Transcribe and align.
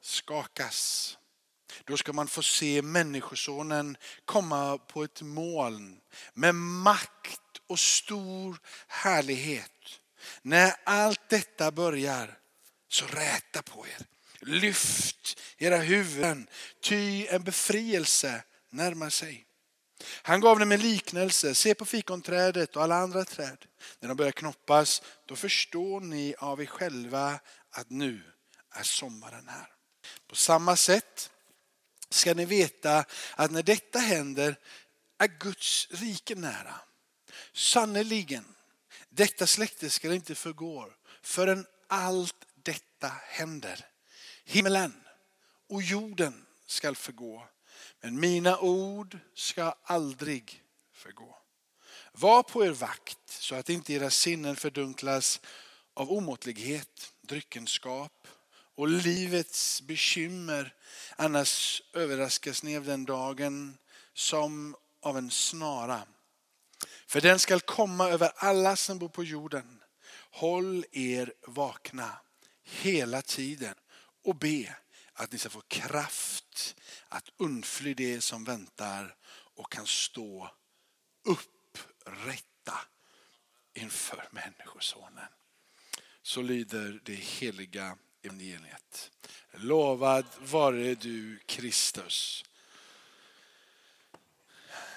skakas. 0.00 1.16
Då 1.84 1.96
ska 1.96 2.12
man 2.12 2.28
få 2.28 2.42
se 2.42 2.82
Människosonen 2.82 3.96
komma 4.24 4.78
på 4.78 5.04
ett 5.04 5.22
moln 5.22 6.00
med 6.34 6.54
makt 6.54 7.40
och 7.66 7.78
stor 7.78 8.58
härlighet. 8.86 10.00
När 10.42 10.74
allt 10.84 11.28
detta 11.28 11.70
börjar, 11.70 12.38
så 12.88 13.06
räta 13.06 13.62
på 13.62 13.86
er. 13.86 14.06
Lyft 14.40 15.40
era 15.58 15.76
huvuden, 15.76 16.48
ty 16.82 17.26
en 17.26 17.42
befrielse 17.42 18.42
närmar 18.70 19.10
sig. 19.10 19.46
Han 20.22 20.40
gav 20.40 20.58
dem 20.58 20.72
en 20.72 20.80
liknelse. 20.80 21.54
Se 21.54 21.74
på 21.74 21.84
fikonträdet 21.84 22.76
och 22.76 22.82
alla 22.82 22.96
andra 22.96 23.24
träd. 23.24 23.66
När 24.00 24.08
de 24.08 24.16
börjar 24.16 24.32
knoppas, 24.32 25.02
då 25.26 25.36
förstår 25.36 26.00
ni 26.00 26.34
av 26.38 26.62
er 26.62 26.66
själva 26.66 27.40
att 27.70 27.90
nu 27.90 28.22
är 28.74 28.82
sommaren 28.82 29.48
här. 29.48 29.79
På 30.26 30.36
samma 30.36 30.76
sätt 30.76 31.30
ska 32.10 32.34
ni 32.34 32.44
veta 32.44 33.04
att 33.34 33.50
när 33.50 33.62
detta 33.62 33.98
händer 33.98 34.56
är 35.18 35.26
Guds 35.26 35.88
rike 35.90 36.34
nära. 36.34 36.74
Sannerligen, 37.52 38.54
detta 39.08 39.46
släkte 39.46 39.90
ska 39.90 40.14
inte 40.14 40.34
förgå 40.34 40.92
förrän 41.22 41.66
allt 41.86 42.46
detta 42.54 43.08
händer. 43.08 43.86
Himmelen 44.44 45.04
och 45.68 45.82
jorden 45.82 46.46
skall 46.66 46.96
förgå, 46.96 47.48
men 48.00 48.20
mina 48.20 48.58
ord 48.58 49.18
ska 49.34 49.74
aldrig 49.82 50.62
förgå. 50.92 51.36
Var 52.12 52.42
på 52.42 52.64
er 52.64 52.70
vakt 52.70 53.18
så 53.28 53.54
att 53.54 53.68
inte 53.68 53.92
era 53.92 54.10
sinnen 54.10 54.56
fördunklas 54.56 55.40
av 55.94 56.12
omåttlighet, 56.12 57.12
dryckenskap 57.20 58.28
och 58.80 58.88
livets 58.88 59.82
bekymmer. 59.82 60.74
Annars 61.16 61.82
överraskas 61.94 62.62
ni 62.62 62.76
av 62.76 62.84
den 62.84 63.04
dagen 63.04 63.78
som 64.14 64.76
av 65.00 65.18
en 65.18 65.30
snara. 65.30 66.02
För 67.06 67.20
den 67.20 67.38
skall 67.38 67.60
komma 67.60 68.08
över 68.08 68.32
alla 68.36 68.76
som 68.76 68.98
bor 68.98 69.08
på 69.08 69.24
jorden. 69.24 69.82
Håll 70.30 70.84
er 70.92 71.32
vakna 71.46 72.20
hela 72.62 73.22
tiden 73.22 73.74
och 74.24 74.36
be 74.36 74.76
att 75.12 75.32
ni 75.32 75.38
ska 75.38 75.50
få 75.50 75.60
kraft 75.60 76.76
att 77.08 77.28
undfly 77.36 77.94
det 77.94 78.20
som 78.20 78.44
väntar 78.44 79.16
och 79.54 79.72
kan 79.72 79.86
stå 79.86 80.50
upprätta 81.24 82.78
inför 83.74 84.28
Människosonen. 84.30 85.32
Så 86.22 86.42
lyder 86.42 87.00
det 87.04 87.14
heliga 87.14 87.98
evangeliet. 88.22 89.10
Lovad 89.52 90.26
vare 90.38 90.94
du 90.94 91.38
Kristus. 91.46 92.44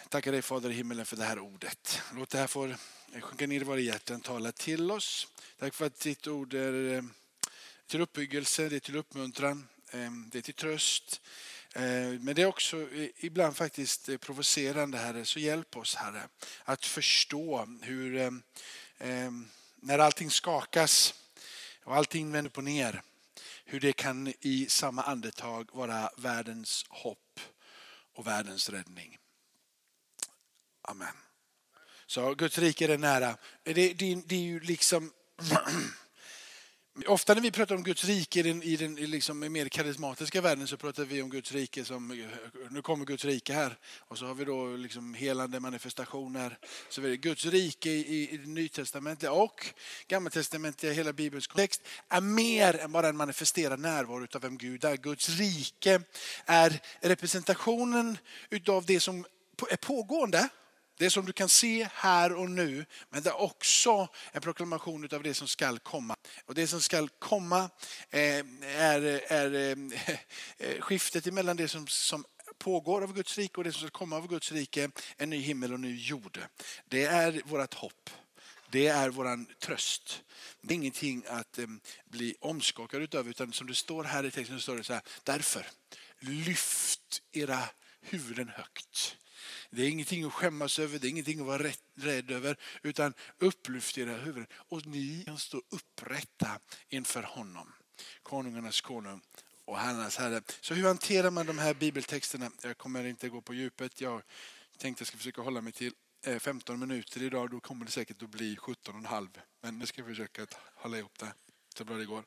Tackar 0.09 0.31
dig 0.31 0.41
Fader 0.41 0.69
i 0.69 0.73
himmelen 0.73 1.05
för 1.05 1.17
det 1.17 1.23
här 1.23 1.39
ordet. 1.39 2.01
Låt 2.15 2.29
det 2.29 2.37
här 2.37 2.47
få 2.47 2.75
sjunka 3.21 3.47
ner 3.47 3.61
i 3.61 3.63
våra 3.63 3.79
hjärtan, 3.79 4.21
tala 4.21 4.51
till 4.51 4.91
oss. 4.91 5.27
Tack 5.59 5.73
för 5.73 5.85
att 5.85 5.99
ditt 5.99 6.27
ord 6.27 6.53
är 6.53 6.93
eh, 6.93 7.03
till 7.87 8.01
uppbyggelse, 8.01 8.69
det 8.69 8.75
är 8.75 8.79
till 8.79 8.95
uppmuntran, 8.95 9.67
eh, 9.91 10.11
det 10.31 10.37
är 10.37 10.41
till 10.41 10.53
tröst. 10.53 11.21
Eh, 11.73 11.83
men 12.19 12.35
det 12.35 12.41
är 12.41 12.45
också 12.45 12.87
ibland 13.17 13.57
faktiskt 13.57 14.19
provocerande 14.19 14.97
Herre, 14.97 15.25
så 15.25 15.39
hjälp 15.39 15.77
oss 15.77 15.95
Herre 15.95 16.27
att 16.63 16.85
förstå 16.85 17.67
hur 17.81 18.41
när 19.75 19.99
allting 19.99 20.29
skakas 20.29 21.13
och 21.83 21.95
allting 21.95 22.31
vänder 22.31 22.51
på 22.51 22.61
ner, 22.61 23.01
hur 23.65 23.79
det 23.79 23.93
kan 23.93 24.33
i 24.39 24.65
samma 24.69 25.03
andetag 25.03 25.69
vara 25.73 26.09
världens 26.17 26.85
hopp 26.89 27.39
och 28.13 28.27
världens 28.27 28.69
räddning. 28.69 29.17
Amen. 30.81 31.15
Så 32.05 32.33
Guds 32.35 32.57
rike 32.57 32.93
är 32.93 32.97
nära. 32.97 33.37
Det, 33.63 33.73
det, 33.73 34.15
det 34.25 34.35
är 34.35 34.39
ju 34.39 34.59
liksom 34.59 35.11
Ofta 37.07 37.33
när 37.33 37.41
vi 37.41 37.51
pratar 37.51 37.75
om 37.75 37.83
Guds 37.83 38.05
rike 38.05 38.39
i 38.39 38.43
den, 38.43 38.63
i 38.63 38.75
den 38.75 38.95
liksom 38.95 39.39
mer 39.39 39.69
karismatiska 39.69 40.41
världen 40.41 40.67
så 40.67 40.77
pratar 40.77 41.03
vi 41.03 41.21
om 41.21 41.29
Guds 41.29 41.51
rike 41.51 41.85
som, 41.85 42.27
nu 42.69 42.81
kommer 42.81 43.05
Guds 43.05 43.25
rike 43.25 43.53
här. 43.53 43.77
Och 43.99 44.17
så 44.17 44.25
har 44.25 44.33
vi 44.33 44.45
då 44.45 44.67
liksom 44.67 45.13
helande 45.13 45.59
manifestationer. 45.59 46.57
Så 46.89 47.01
det 47.01 47.17
Guds 47.17 47.45
rike 47.45 47.89
i, 47.89 48.29
i 48.29 48.37
det 48.37 48.49
nytestamentliga 48.49 49.31
och 49.31 49.65
gammaltestamentliga, 50.07 50.93
hela 50.93 51.13
Bibelns 51.13 51.47
kontext, 51.47 51.81
är 52.09 52.21
mer 52.21 52.75
än 52.75 52.91
bara 52.91 53.09
en 53.09 53.17
manifesterad 53.17 53.79
närvaro 53.79 54.27
av 54.35 54.41
vem 54.41 54.57
Gud 54.57 54.85
är. 54.85 54.97
Guds 54.97 55.29
rike 55.29 56.01
är 56.45 56.81
representationen 57.01 58.17
utav 58.49 58.85
det 58.85 58.99
som 58.99 59.25
är 59.69 59.77
pågående 59.77 60.49
det 60.97 61.09
som 61.09 61.25
du 61.25 61.33
kan 61.33 61.49
se 61.49 61.87
här 61.93 62.33
och 62.33 62.51
nu, 62.51 62.85
men 63.09 63.23
det 63.23 63.29
är 63.29 63.41
också 63.41 64.07
en 64.31 64.41
proklamation 64.41 65.09
av 65.13 65.23
det 65.23 65.33
som 65.33 65.47
skall 65.47 65.79
komma. 65.79 66.15
Och 66.45 66.55
det 66.55 66.67
som 66.67 66.81
skall 66.81 67.09
komma 67.09 67.69
eh, 68.09 68.45
är, 68.61 69.01
är 69.27 69.53
eh, 69.53 69.77
eh, 70.69 70.81
skiftet 70.81 71.33
mellan 71.33 71.57
det 71.57 71.67
som, 71.67 71.87
som 71.87 72.25
pågår 72.57 73.01
av 73.01 73.13
Guds 73.13 73.37
rike 73.37 73.57
och 73.57 73.63
det 73.63 73.71
som 73.71 73.87
ska 73.87 73.97
komma 73.97 74.15
av 74.15 74.27
Guds 74.27 74.51
rike, 74.51 74.91
en 75.17 75.29
ny 75.29 75.39
himmel 75.39 75.71
och 75.71 75.75
en 75.75 75.81
ny 75.81 75.95
jord. 75.95 76.39
Det 76.85 77.05
är 77.05 77.41
vårt 77.45 77.73
hopp. 77.73 78.09
Det 78.69 78.87
är 78.87 79.09
våran 79.09 79.45
tröst. 79.59 80.23
Det 80.61 80.73
är 80.73 80.75
ingenting 80.75 81.23
att 81.27 81.59
bli 82.05 82.35
omskakad 82.39 83.01
utav, 83.01 83.29
utan 83.29 83.53
som 83.53 83.67
det 83.67 83.75
står 83.75 84.03
här 84.03 84.25
i 84.25 84.31
texten 84.31 84.57
så 84.57 84.61
står 84.61 84.75
det 84.75 84.83
så 84.83 84.93
här, 84.93 85.01
därför 85.23 85.67
lyft 86.19 87.21
era 87.31 87.59
huvuden 88.01 88.49
högt. 88.49 89.17
Det 89.75 89.83
är 89.83 89.89
ingenting 89.89 90.23
att 90.23 90.33
skämmas 90.33 90.79
över, 90.79 90.99
det 90.99 91.07
är 91.07 91.09
ingenting 91.09 91.39
att 91.39 91.45
vara 91.45 91.71
rädd 91.95 92.31
över. 92.31 92.57
Utan 92.83 93.13
upplyft 93.39 93.97
era 93.97 94.17
huvuden 94.17 94.47
och 94.53 94.85
ni 94.85 95.23
kan 95.25 95.39
stå 95.39 95.61
upprätta 95.69 96.59
inför 96.89 97.23
honom. 97.23 97.73
Konungarnas 98.23 98.81
konung 98.81 99.21
och 99.65 99.77
herrarnas 99.77 100.17
herre. 100.17 100.41
Så 100.61 100.73
hur 100.73 100.87
hanterar 100.87 101.31
man 101.31 101.45
de 101.45 101.57
här 101.57 101.73
bibeltexterna? 101.73 102.51
Jag 102.63 102.77
kommer 102.77 103.03
inte 103.03 103.29
gå 103.29 103.41
på 103.41 103.53
djupet. 103.53 104.01
Jag 104.01 104.21
tänkte 104.77 105.01
jag 105.01 105.07
ska 105.07 105.17
försöka 105.17 105.41
hålla 105.41 105.61
mig 105.61 105.73
till 105.73 105.93
eh, 106.25 106.39
15 106.39 106.79
minuter 106.79 107.23
idag. 107.23 107.51
Då 107.51 107.59
kommer 107.59 107.85
det 107.85 107.91
säkert 107.91 108.23
att 108.23 108.29
bli 108.29 108.55
17,5. 108.55 109.27
Men 109.61 109.79
nu 109.79 109.85
ska 109.85 110.01
jag 110.01 110.07
försöka 110.07 110.47
hålla 110.75 110.97
ihop 110.97 111.19
det 111.19 111.33
så 111.77 111.85
bra 111.85 111.97
det 111.97 112.05
går. 112.05 112.23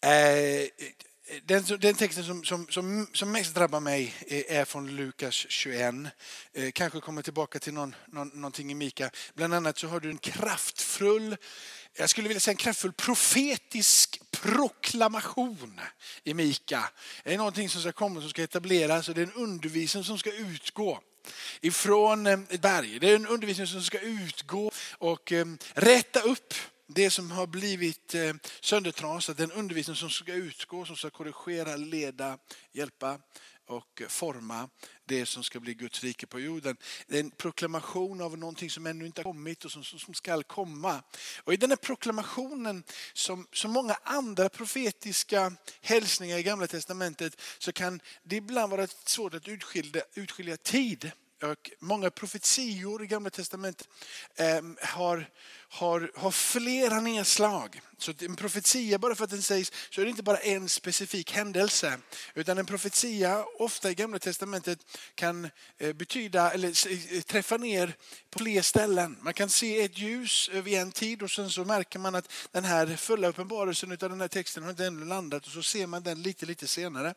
Eh, 0.00 0.68
den, 1.44 1.64
den, 1.80 1.94
texten 1.94 2.24
som, 2.24 2.44
som, 2.44 2.66
som, 2.68 3.06
som, 3.12 3.32
mest 3.32 3.54
drabbar 3.54 3.80
mig 3.80 4.14
eh, 4.26 4.58
är 4.58 4.64
från 4.64 4.96
Lukas 4.96 5.46
21. 5.48 5.94
Eh, 6.52 6.70
kanske 6.70 7.00
kommer 7.00 7.22
tillbaka 7.22 7.58
till 7.58 7.74
någon, 7.74 7.94
någon, 8.06 8.28
någonting 8.28 8.70
i 8.70 8.74
Mika. 8.74 9.10
Bland 9.34 9.54
annat 9.54 9.78
så 9.78 9.88
har 9.88 10.00
du 10.00 10.10
en 10.10 10.18
kraftfull, 10.18 11.36
jag 11.96 12.10
skulle 12.10 12.28
vilja 12.28 12.40
säga 12.40 12.52
en 12.52 12.56
kraftfull 12.56 12.92
profetisk 12.92 14.20
proklamation 14.30 15.80
i 16.24 16.34
Mika. 16.34 16.90
Det 17.24 17.34
är 17.34 17.38
någonting 17.38 17.68
som 17.68 17.80
ska 17.80 17.92
komma, 17.92 18.20
som 18.20 18.30
ska 18.30 18.42
etableras 18.42 19.08
och 19.08 19.14
det 19.14 19.20
är 19.20 19.26
en 19.26 19.32
undervisning 19.32 20.04
som 20.04 20.18
ska 20.18 20.32
utgå 20.32 21.00
ifrån 21.60 22.26
eh, 22.26 22.38
ett 22.48 22.60
berg. 22.60 22.98
Det 22.98 23.10
är 23.10 23.16
en 23.16 23.26
undervisning 23.26 23.66
som 23.66 23.82
ska 23.82 24.00
utgå 24.00 24.70
och 24.98 25.32
rätta 25.74 26.20
upp 26.20 26.54
det 26.86 27.10
som 27.10 27.30
har 27.30 27.46
blivit 27.46 28.14
eh, 28.14 28.34
söndertrasat, 28.60 29.36
den 29.36 29.52
undervisning 29.52 29.96
som 29.96 30.10
ska 30.10 30.32
utgå, 30.34 30.84
som 30.84 30.96
ska 30.96 31.10
korrigera, 31.10 31.76
leda, 31.76 32.38
hjälpa 32.72 33.18
och 33.66 34.02
forma 34.08 34.68
det 35.04 35.26
som 35.26 35.44
ska 35.44 35.60
bli 35.60 35.74
Guds 35.74 36.02
rike 36.04 36.26
på 36.26 36.40
jorden. 36.40 36.76
Det 37.06 37.16
är 37.16 37.20
en 37.20 37.30
proklamation 37.30 38.20
av 38.20 38.38
någonting 38.38 38.70
som 38.70 38.86
ännu 38.86 39.06
inte 39.06 39.20
har 39.20 39.24
kommit 39.24 39.64
och 39.64 39.72
som, 39.72 39.84
som 39.84 40.14
ska 40.14 40.42
komma. 40.42 41.02
Och 41.44 41.52
I 41.52 41.56
den 41.56 41.70
här 41.70 41.76
proklamationen, 41.76 42.84
som, 43.12 43.46
som 43.52 43.70
många 43.70 43.96
andra 44.02 44.48
profetiska 44.48 45.52
hälsningar 45.80 46.38
i 46.38 46.42
Gamla 46.42 46.66
Testamentet, 46.66 47.40
så 47.58 47.72
kan 47.72 48.00
det 48.22 48.36
ibland 48.36 48.70
vara 48.70 48.86
svårt 48.86 49.34
att 49.34 49.48
utskilja, 49.48 50.02
utskilja 50.14 50.56
tid. 50.56 51.10
Och 51.42 51.70
många 51.78 52.10
profetior 52.10 53.04
i 53.04 53.06
Gamla 53.06 53.30
Testamentet 53.30 53.88
eh, 54.36 54.62
har, 54.82 55.30
har, 55.68 56.10
har 56.14 56.30
flera 56.30 57.00
nedslag. 57.00 57.80
Så 57.98 58.12
en 58.20 58.36
profetia, 58.36 58.98
bara 58.98 59.14
för 59.14 59.24
att 59.24 59.30
den 59.30 59.42
sägs, 59.42 59.72
så 59.90 60.00
är 60.00 60.04
det 60.04 60.10
inte 60.10 60.22
bara 60.22 60.36
en 60.36 60.68
specifik 60.68 61.32
händelse. 61.32 61.98
Utan 62.34 62.58
en 62.58 62.66
profetia, 62.66 63.44
ofta 63.58 63.90
i 63.90 63.94
Gamla 63.94 64.18
Testamentet, 64.18 64.78
kan 65.14 65.50
eh, 65.78 65.92
betyda, 65.92 66.50
eller 66.50 66.68
eh, 67.14 67.20
träffa 67.20 67.56
ner 67.56 67.96
på 68.30 68.38
fler 68.38 68.62
ställen. 68.62 69.16
Man 69.20 69.34
kan 69.34 69.48
se 69.48 69.82
ett 69.82 69.98
ljus 69.98 70.50
vid 70.52 70.78
en 70.78 70.92
tid 70.92 71.22
och 71.22 71.30
sen 71.30 71.50
så 71.50 71.64
märker 71.64 71.98
man 71.98 72.14
att 72.14 72.32
den 72.52 72.64
här 72.64 72.96
fulla 72.96 73.28
uppenbarelsen 73.28 73.92
av 73.92 73.98
den 73.98 74.20
här 74.20 74.28
texten 74.28 74.62
har 74.62 74.70
inte 74.70 74.86
ännu 74.86 75.04
landat 75.04 75.46
och 75.46 75.52
så 75.52 75.62
ser 75.62 75.86
man 75.86 76.02
den 76.02 76.22
lite, 76.22 76.46
lite 76.46 76.66
senare. 76.66 77.14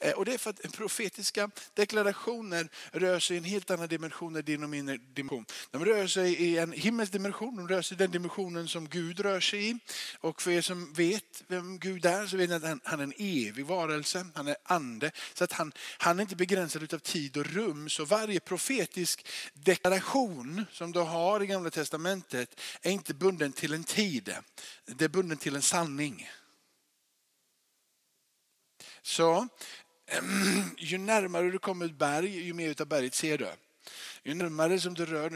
Eh, 0.00 0.12
och 0.12 0.24
det 0.24 0.34
är 0.34 0.38
för 0.38 0.50
att 0.50 0.72
profetiska 0.72 1.50
deklarationer 1.74 2.68
rör 2.92 3.18
sig 3.18 3.36
i 3.36 3.38
en 3.38 3.44
helt 3.44 3.70
annan 3.70 3.88
dimension 3.88 4.36
än 4.36 4.44
din 4.44 4.62
och 4.62 4.70
min 4.70 5.00
dimension. 5.14 5.46
De 5.70 5.84
rör 5.84 6.06
sig 6.06 6.34
i 6.34 6.58
en 6.58 6.72
himmelsk 6.72 7.12
dimension, 7.12 7.56
de 7.56 7.68
rör 7.68 7.82
sig 7.82 7.96
den 8.00 8.10
dimensionen 8.10 8.68
som 8.68 8.88
Gud 8.88 9.20
rör 9.20 9.40
sig 9.40 9.70
i. 9.70 9.78
Och 10.20 10.42
för 10.42 10.50
er 10.50 10.60
som 10.60 10.92
vet 10.92 11.42
vem 11.46 11.78
Gud 11.78 12.06
är 12.06 12.26
så 12.26 12.36
vet 12.36 12.50
ni 12.50 12.56
att 12.56 12.62
han, 12.62 12.80
han 12.84 13.00
är 13.00 13.04
en 13.04 13.12
evig 13.18 13.66
varelse, 13.66 14.26
han 14.34 14.48
är 14.48 14.56
ande. 14.62 15.10
Så 15.34 15.44
att 15.44 15.52
han, 15.52 15.72
han 15.98 16.18
är 16.18 16.22
inte 16.22 16.36
begränsad 16.36 16.94
av 16.94 16.98
tid 16.98 17.36
och 17.36 17.46
rum. 17.46 17.88
Så 17.88 18.04
varje 18.04 18.40
profetisk 18.40 19.26
deklaration 19.54 20.64
som 20.72 20.92
du 20.92 21.00
har 21.00 21.42
i 21.42 21.46
Gamla 21.46 21.70
Testamentet 21.70 22.60
är 22.82 22.90
inte 22.90 23.14
bunden 23.14 23.52
till 23.52 23.74
en 23.74 23.84
tid. 23.84 24.34
Det 24.86 25.04
är 25.04 25.08
bunden 25.08 25.38
till 25.38 25.56
en 25.56 25.62
sanning. 25.62 26.30
Så 29.02 29.48
ju 30.76 30.98
närmare 30.98 31.50
du 31.50 31.58
kommer 31.58 31.86
ett 31.86 31.98
berg, 31.98 32.46
ju 32.46 32.54
mer 32.54 32.80
av 32.80 32.86
berget 32.86 33.14
ser 33.14 33.38
du. 33.38 33.48
Ju 34.24 34.34
närmare 34.34 34.80
som 34.80 34.94
du 34.94 35.06
rör 35.06 35.30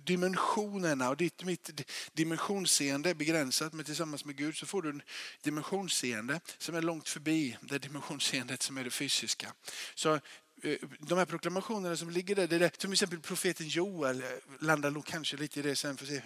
dimensionerna 0.00 1.08
och 1.08 1.16
ditt 1.16 1.44
mitt 1.44 1.86
dimensionsseende 2.12 3.10
är 3.10 3.14
begränsat 3.14 3.72
men 3.72 3.84
tillsammans 3.84 4.24
med 4.24 4.36
Gud 4.36 4.56
så 4.56 4.66
får 4.66 4.82
du 4.82 4.90
en 4.90 5.02
dimensionsseende 5.42 6.40
som 6.58 6.74
är 6.74 6.82
långt 6.82 7.08
förbi 7.08 7.56
det 7.60 7.78
dimensionsseendet 7.78 8.62
som 8.62 8.78
är 8.78 8.84
det 8.84 8.90
fysiska. 8.90 9.52
Så 9.94 10.14
eh, 10.14 10.78
de 10.98 11.18
här 11.18 11.24
proklamationerna 11.24 11.96
som 11.96 12.10
ligger 12.10 12.34
där, 12.34 12.46
det 12.46 12.58
där 12.58 12.70
som 12.78 12.92
exempel 12.92 13.20
profeten 13.20 13.68
Joel 13.68 14.22
eh, 14.22 14.28
landar 14.60 14.90
nog 14.90 15.06
kanske 15.06 15.36
lite 15.36 15.60
i 15.60 15.62
det 15.62 15.76
sen 15.76 15.96
för 15.96 16.04
att 16.04 16.10
se 16.10 16.22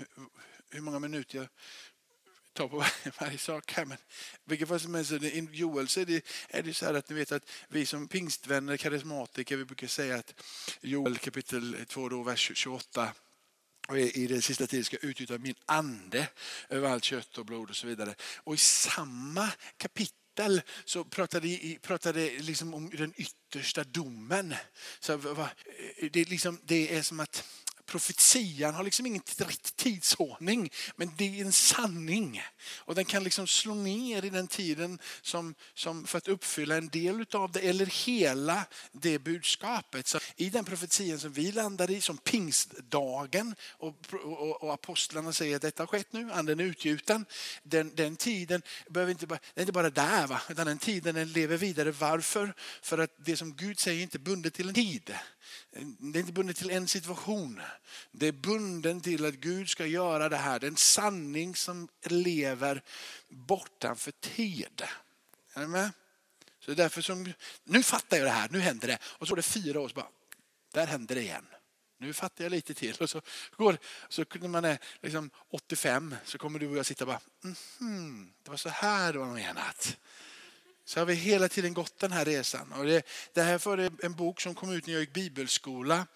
hur 0.70 0.80
många 0.80 0.98
minuter 0.98 1.38
jag 1.38 1.48
ta 2.52 2.68
på 2.68 2.84
varje 3.20 3.38
sak 3.38 3.72
här. 3.72 3.84
Men 3.84 3.98
vilket 4.44 4.68
fall 4.68 4.80
som 4.80 4.94
helst, 4.94 5.12
i 5.12 5.48
Joel 5.52 5.88
så 5.88 6.00
är 6.00 6.04
det, 6.04 6.26
är 6.48 6.62
det 6.62 6.74
så 6.74 6.86
här 6.86 6.94
att 6.94 7.08
ni 7.08 7.14
vet 7.14 7.32
att 7.32 7.50
vi 7.68 7.86
som 7.86 8.08
pingstvänner, 8.08 8.76
karismatiker, 8.76 9.56
vi 9.56 9.64
brukar 9.64 9.86
säga 9.86 10.16
att 10.16 10.34
Joel 10.80 11.18
kapitel 11.18 11.76
2, 11.88 12.08
då, 12.08 12.22
vers 12.22 12.52
28 12.54 13.12
och 13.88 13.98
i 13.98 14.26
den 14.26 14.42
sista 14.42 14.66
tiden 14.66 14.84
ska 14.84 14.96
utgjuta 14.96 15.38
min 15.38 15.54
ande 15.66 16.28
över 16.68 16.88
allt 16.88 17.04
kött 17.04 17.38
och 17.38 17.46
blod 17.46 17.70
och 17.70 17.76
så 17.76 17.86
vidare. 17.86 18.14
Och 18.36 18.54
i 18.54 18.58
samma 18.58 19.48
kapitel 19.76 20.62
så 20.84 21.04
pratade, 21.04 21.76
pratade 21.82 22.30
liksom 22.38 22.74
om 22.74 22.90
den 22.90 23.12
yttersta 23.16 23.84
domen. 23.84 24.54
Så, 25.00 25.36
det, 26.12 26.28
liksom, 26.28 26.60
det 26.64 26.96
är 26.96 27.02
som 27.02 27.20
att 27.20 27.44
profetian 27.92 28.74
har 28.74 28.84
liksom 28.84 29.06
ingen 29.06 29.22
rätt 29.36 29.76
tidsordning, 29.76 30.70
men 30.96 31.10
det 31.16 31.40
är 31.40 31.44
en 31.44 31.52
sanning. 31.52 32.42
Och 32.78 32.94
den 32.94 33.04
kan 33.04 33.24
liksom 33.24 33.46
slå 33.46 33.74
ner 33.74 34.24
i 34.24 34.30
den 34.30 34.48
tiden 34.48 34.98
som, 35.22 35.54
som 35.74 36.06
för 36.06 36.18
att 36.18 36.28
uppfylla 36.28 36.76
en 36.76 36.88
del 36.88 37.26
av 37.32 37.52
det 37.52 37.60
eller 37.60 37.86
hela 37.86 38.64
det 38.92 39.18
budskapet. 39.18 40.06
Så 40.06 40.18
I 40.36 40.50
den 40.50 40.64
profetian 40.64 41.18
som 41.18 41.32
vi 41.32 41.52
landar 41.52 41.90
i, 41.90 42.00
som 42.00 42.18
pingstdagen 42.18 43.54
och, 43.68 43.96
och, 44.12 44.62
och 44.62 44.74
apostlarna 44.74 45.32
säger 45.32 45.56
att 45.56 45.62
detta 45.62 45.82
har 45.82 45.86
skett 45.86 46.12
nu, 46.12 46.32
anden 46.32 46.60
är 46.60 46.64
utgjuten. 46.64 47.24
Den, 47.62 47.94
den 47.94 48.16
tiden 48.16 48.62
behöver 48.90 49.12
inte 49.12 49.26
bara, 49.26 49.38
den 49.54 49.60
är 49.60 49.62
inte 49.62 49.72
bara 49.72 49.90
där, 49.90 50.26
va? 50.26 50.42
utan 50.48 50.66
den 50.66 50.78
tiden 50.78 51.14
den 51.14 51.32
lever 51.32 51.56
vidare. 51.56 51.90
Varför? 51.90 52.54
För 52.82 52.98
att 52.98 53.10
det 53.16 53.36
som 53.36 53.56
Gud 53.56 53.78
säger 53.78 53.98
är 53.98 54.02
inte 54.02 54.18
bundet 54.18 54.54
till 54.54 54.68
en 54.68 54.74
tid. 54.74 55.14
Det 55.98 56.18
är 56.18 56.20
inte 56.20 56.32
bundet 56.32 56.56
till 56.56 56.70
en 56.70 56.88
situation. 56.88 57.60
Det 58.10 58.26
är 58.26 58.32
bunden 58.32 59.00
till 59.00 59.26
att 59.26 59.34
Gud 59.34 59.68
ska 59.68 59.86
göra 59.86 60.28
det 60.28 60.36
här. 60.36 60.60
Det 60.60 60.66
är 60.66 60.70
en 60.70 60.76
sanning 60.76 61.56
som 61.56 61.88
lever 62.04 62.82
bortanför 63.28 64.12
tid. 64.20 64.82
Är 65.54 65.60
ni 65.60 65.66
med? 65.66 65.90
Så 66.60 66.74
därför 66.74 67.02
som, 67.02 67.32
nu 67.64 67.82
fattar 67.82 68.16
jag 68.16 68.26
det 68.26 68.30
här, 68.30 68.48
nu 68.48 68.60
händer 68.60 68.88
det. 68.88 68.98
Och 69.02 69.28
så 69.28 69.30
går 69.30 69.36
det 69.36 69.42
fyra 69.42 69.80
år 69.80 69.88
så 69.88 69.94
bara, 69.94 70.08
där 70.72 70.86
händer 70.86 71.14
det 71.14 71.20
igen. 71.20 71.46
Nu 71.98 72.12
fattar 72.12 72.44
jag 72.44 72.50
lite 72.50 72.74
till. 72.74 72.96
Och 73.00 73.10
så 73.10 73.20
går, 73.56 73.78
så 74.08 74.24
när 74.40 74.48
man 74.48 74.64
är 74.64 74.78
liksom 75.00 75.30
85 75.50 76.14
så 76.24 76.38
kommer 76.38 76.58
du 76.58 76.68
och 76.68 76.76
jag 76.76 76.86
sitta 76.86 77.04
och 77.04 77.08
bara, 77.08 77.20
mm 77.44 77.56
-hmm, 77.78 78.32
det 78.42 78.50
var 78.50 78.56
så 78.56 78.68
här 78.68 79.12
det 79.12 79.18
var 79.18 79.26
menat 79.26 79.96
så 80.84 81.00
har 81.00 81.06
vi 81.06 81.14
hela 81.14 81.48
tiden 81.48 81.74
gått 81.74 81.98
den 81.98 82.12
här 82.12 82.24
resan. 82.24 82.72
Och 82.72 82.84
det, 82.84 83.06
det 83.32 83.42
här 83.42 83.66
var 83.66 83.90
en 84.02 84.12
bok 84.12 84.40
som 84.40 84.54
kom 84.54 84.72
ut 84.72 84.86
när 84.86 84.94
jag 84.94 85.00
gick 85.00 85.12
bibelskola. 85.12 86.06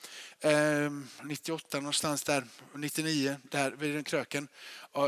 Eh, 0.40 0.90
98 1.22 1.80
någonstans 1.80 2.22
där, 2.22 2.44
99, 2.74 3.36
där 3.42 3.70
vid 3.70 3.94
den 3.94 4.04
kröken. 4.04 4.48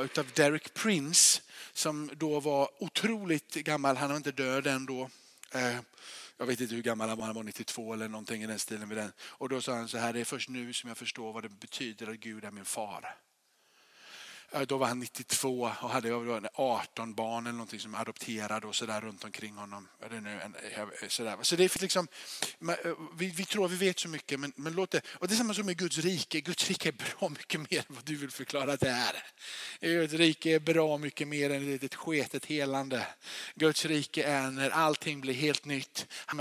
Utav 0.05 0.26
Derek 0.34 0.75
Prince 0.75 1.40
som 1.72 2.10
då 2.16 2.40
var 2.40 2.82
otroligt 2.82 3.55
gammal. 3.55 3.96
Han 3.96 4.08
var 4.08 4.16
inte 4.16 4.32
död 4.32 4.66
än 4.66 4.87
då. 4.87 5.10
Eh, 5.55 5.76
jag 6.37 6.46
vet 6.46 6.60
inte 6.60 6.75
hur 6.75 6.82
gammal 6.82 7.08
han 7.08 7.19
var, 7.19 7.26
han 7.26 7.34
var 7.34 7.43
92 7.43 7.93
eller 7.93 8.08
någonting 8.08 8.43
i 8.43 8.46
den 8.46 8.58
stilen. 8.58 9.12
Och 9.20 9.49
då 9.49 9.60
sa 9.60 9.75
han 9.75 9.88
så 9.88 9.99
här, 9.99 10.12
det 10.12 10.20
är 10.20 10.25
först 10.25 10.49
nu 10.49 10.72
som 10.72 10.88
jag 10.88 10.99
förstår 10.99 11.32
vad 11.32 11.43
det 11.43 11.49
betyder 11.49 12.10
att 12.10 12.16
Gud 12.16 12.44
är 12.44 12.50
min 12.50 12.64
far. 12.64 13.14
Då 14.66 14.76
var 14.76 14.86
han 14.86 14.98
92 14.98 15.60
och 15.80 15.90
hade 15.90 16.14
18 16.54 17.14
barn 17.14 17.46
eller 17.46 17.52
någonting 17.52 17.80
som 17.80 17.94
adopterade 17.94 18.66
och 18.66 18.74
sådär 18.74 19.00
runt 19.00 19.24
omkring 19.24 19.54
honom. 19.54 19.88
Så 21.42 21.56
det 21.56 21.64
är 21.64 21.82
liksom, 21.82 22.08
eh, 22.68 22.76
vi, 23.16 23.26
vi 23.26 23.44
tror 23.44 23.64
att 23.64 23.70
vi 23.70 23.76
vet 23.76 23.98
så 23.98 24.08
mycket 24.08 24.40
men, 24.40 24.52
men 24.56 24.72
låt 24.72 24.90
det. 24.90 25.00
Och 25.10 25.28
det 25.28 25.34
är 25.34 25.36
samma 25.36 25.54
som 25.54 25.66
med 25.66 25.76
Guds 25.76 25.98
rike. 25.98 26.40
Guds 26.40 26.68
rike 26.68 26.88
är 26.88 26.92
bra 26.92 27.28
mycket 27.38 27.70
mer 27.70 27.78
än 27.78 27.94
vad 27.94 28.04
du 28.04 28.16
vill 28.16 28.30
förklara 28.30 28.72
att 28.72 28.80
det 28.80 28.90
är. 28.90 29.22
Guds 29.80 30.14
rike 30.14 30.54
är 30.54 30.60
bra 30.60 30.98
mycket 30.98 31.28
mer 31.28 31.50
än 31.50 31.74
ett 31.74 31.94
sketet 31.94 32.46
helande. 32.46 33.06
Guds 33.54 33.84
rike 33.84 34.22
är 34.22 34.50
när 34.50 34.70
allting 34.70 35.20
blir 35.20 35.34
helt 35.34 35.64
nytt. 35.64 36.06
Han 36.26 36.36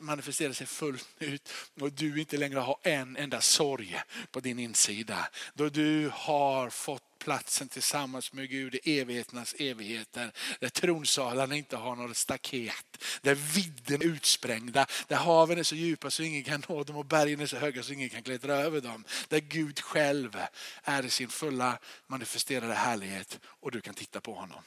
manifesterar 0.00 0.52
sig 0.52 0.66
fullt 0.66 1.08
ut 1.18 1.52
och 1.80 1.92
du 1.92 2.20
inte 2.20 2.36
längre 2.36 2.58
har 2.58 2.76
en 2.82 3.16
enda 3.16 3.40
sorg 3.40 4.00
på 4.30 4.40
din 4.40 4.58
insida. 4.58 5.28
Då 5.54 5.68
du 5.68 6.10
har 6.14 6.70
fått 6.70 7.09
platsen 7.20 7.68
tillsammans 7.68 8.32
med 8.32 8.50
Gud 8.50 8.74
i 8.74 9.00
evigheternas 9.00 9.54
evigheter. 9.58 10.32
Där 10.60 10.68
tronsalarna 10.68 11.56
inte 11.56 11.76
har 11.76 11.96
något 11.96 12.16
staket. 12.16 13.04
Där 13.22 13.34
vidden 13.34 14.02
är 14.02 14.06
utsprängda. 14.06 14.86
Där 15.08 15.16
haven 15.16 15.58
är 15.58 15.62
så 15.62 15.74
djupa 15.74 16.10
så 16.10 16.22
ingen 16.22 16.44
kan 16.44 16.62
nå 16.68 16.84
dem 16.84 16.96
och 16.96 17.06
bergen 17.06 17.40
är 17.40 17.46
så 17.46 17.56
höga 17.56 17.82
så 17.82 17.92
ingen 17.92 18.08
kan 18.08 18.22
klättra 18.22 18.54
över 18.54 18.80
dem. 18.80 19.04
Där 19.28 19.40
Gud 19.40 19.80
själv 19.80 20.38
är 20.82 21.04
i 21.04 21.10
sin 21.10 21.28
fulla 21.28 21.78
manifesterade 22.06 22.74
härlighet 22.74 23.40
och 23.44 23.70
du 23.70 23.80
kan 23.80 23.94
titta 23.94 24.20
på 24.20 24.34
honom. 24.34 24.62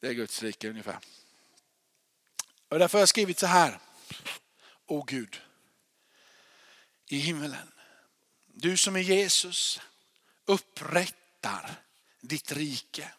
Det 0.00 0.08
är 0.08 0.12
Guds 0.12 0.42
rike 0.42 0.70
ungefär. 0.70 0.98
Och 2.68 2.78
därför 2.78 2.98
har 2.98 3.02
jag 3.02 3.08
skrivit 3.08 3.38
så 3.38 3.46
här. 3.46 3.78
O 4.86 5.02
Gud, 5.02 5.40
i 7.08 7.18
himmelen. 7.18 7.72
Du 8.54 8.76
som 8.76 8.96
är 8.96 9.00
Jesus 9.00 9.80
upprättar 10.46 11.70
ditt 12.20 12.52
rike. 12.52 13.10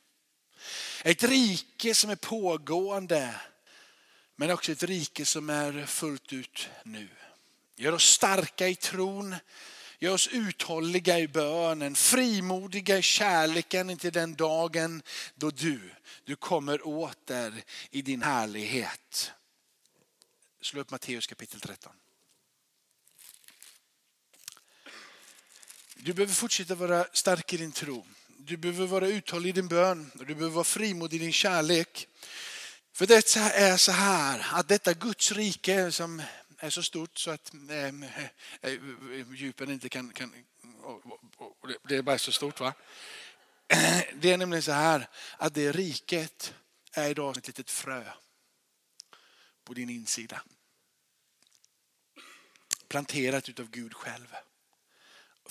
Ett 1.03 1.23
rike 1.23 1.95
som 1.95 2.09
är 2.09 2.15
pågående 2.15 3.35
men 4.35 4.51
också 4.51 4.71
ett 4.71 4.83
rike 4.83 5.25
som 5.25 5.49
är 5.49 5.85
fullt 5.85 6.33
ut 6.33 6.69
nu. 6.83 7.09
Gör 7.75 7.91
oss 7.91 8.03
starka 8.05 8.67
i 8.67 8.75
tron, 8.75 9.35
gör 9.99 10.13
oss 10.13 10.27
uthålliga 10.27 11.19
i 11.19 11.27
bönen, 11.27 11.95
frimodiga 11.95 12.97
i 12.97 13.01
kärleken 13.01 13.89
intill 13.89 14.11
den 14.11 14.35
dagen 14.35 15.01
då 15.35 15.49
du, 15.49 15.91
du 16.23 16.35
kommer 16.35 16.87
åter 16.87 17.63
i 17.91 18.01
din 18.01 18.21
härlighet. 18.21 19.31
Slå 20.61 20.81
upp 20.81 20.91
Matteus 20.91 21.27
kapitel 21.27 21.59
13. 21.59 21.93
Du 26.03 26.13
behöver 26.13 26.33
fortsätta 26.33 26.75
vara 26.75 27.05
stark 27.13 27.53
i 27.53 27.57
din 27.57 27.71
tro. 27.71 28.05
Du 28.37 28.57
behöver 28.57 28.87
vara 28.87 29.07
uthållig 29.07 29.49
i 29.49 29.51
din 29.51 29.67
bön. 29.67 30.11
Du 30.13 30.25
behöver 30.25 30.49
vara 30.49 30.63
frimodig 30.63 31.17
i 31.17 31.23
din 31.23 31.33
kärlek. 31.33 32.07
För 32.93 33.07
det 33.07 33.35
är 33.37 33.77
så 33.77 33.91
här 33.91 34.45
att 34.51 34.67
detta 34.67 34.93
Guds 34.93 35.31
rike 35.31 35.91
som 35.91 36.21
är 36.57 36.69
så 36.69 36.83
stort 36.83 37.17
så 37.17 37.31
att 37.31 37.53
ehm, 37.53 38.03
eh, 38.03 38.25
eh, 38.61 38.79
djupen 39.35 39.71
inte 39.71 39.89
kan... 39.89 40.13
kan 40.13 40.33
det 41.83 41.95
är 41.95 42.01
bara 42.01 42.17
så 42.17 42.31
stort 42.31 42.59
va? 42.59 42.73
Det 44.13 44.31
är 44.31 44.37
nämligen 44.37 44.63
så 44.63 44.71
här 44.71 45.09
att 45.37 45.53
det 45.53 45.71
riket 45.71 46.53
är 46.93 47.09
idag 47.09 47.37
ett 47.37 47.47
litet 47.47 47.69
frö 47.69 48.03
på 49.63 49.73
din 49.73 49.89
insida. 49.89 50.41
Planterat 52.87 53.49
utav 53.49 53.69
Gud 53.69 53.93
själv 53.93 54.27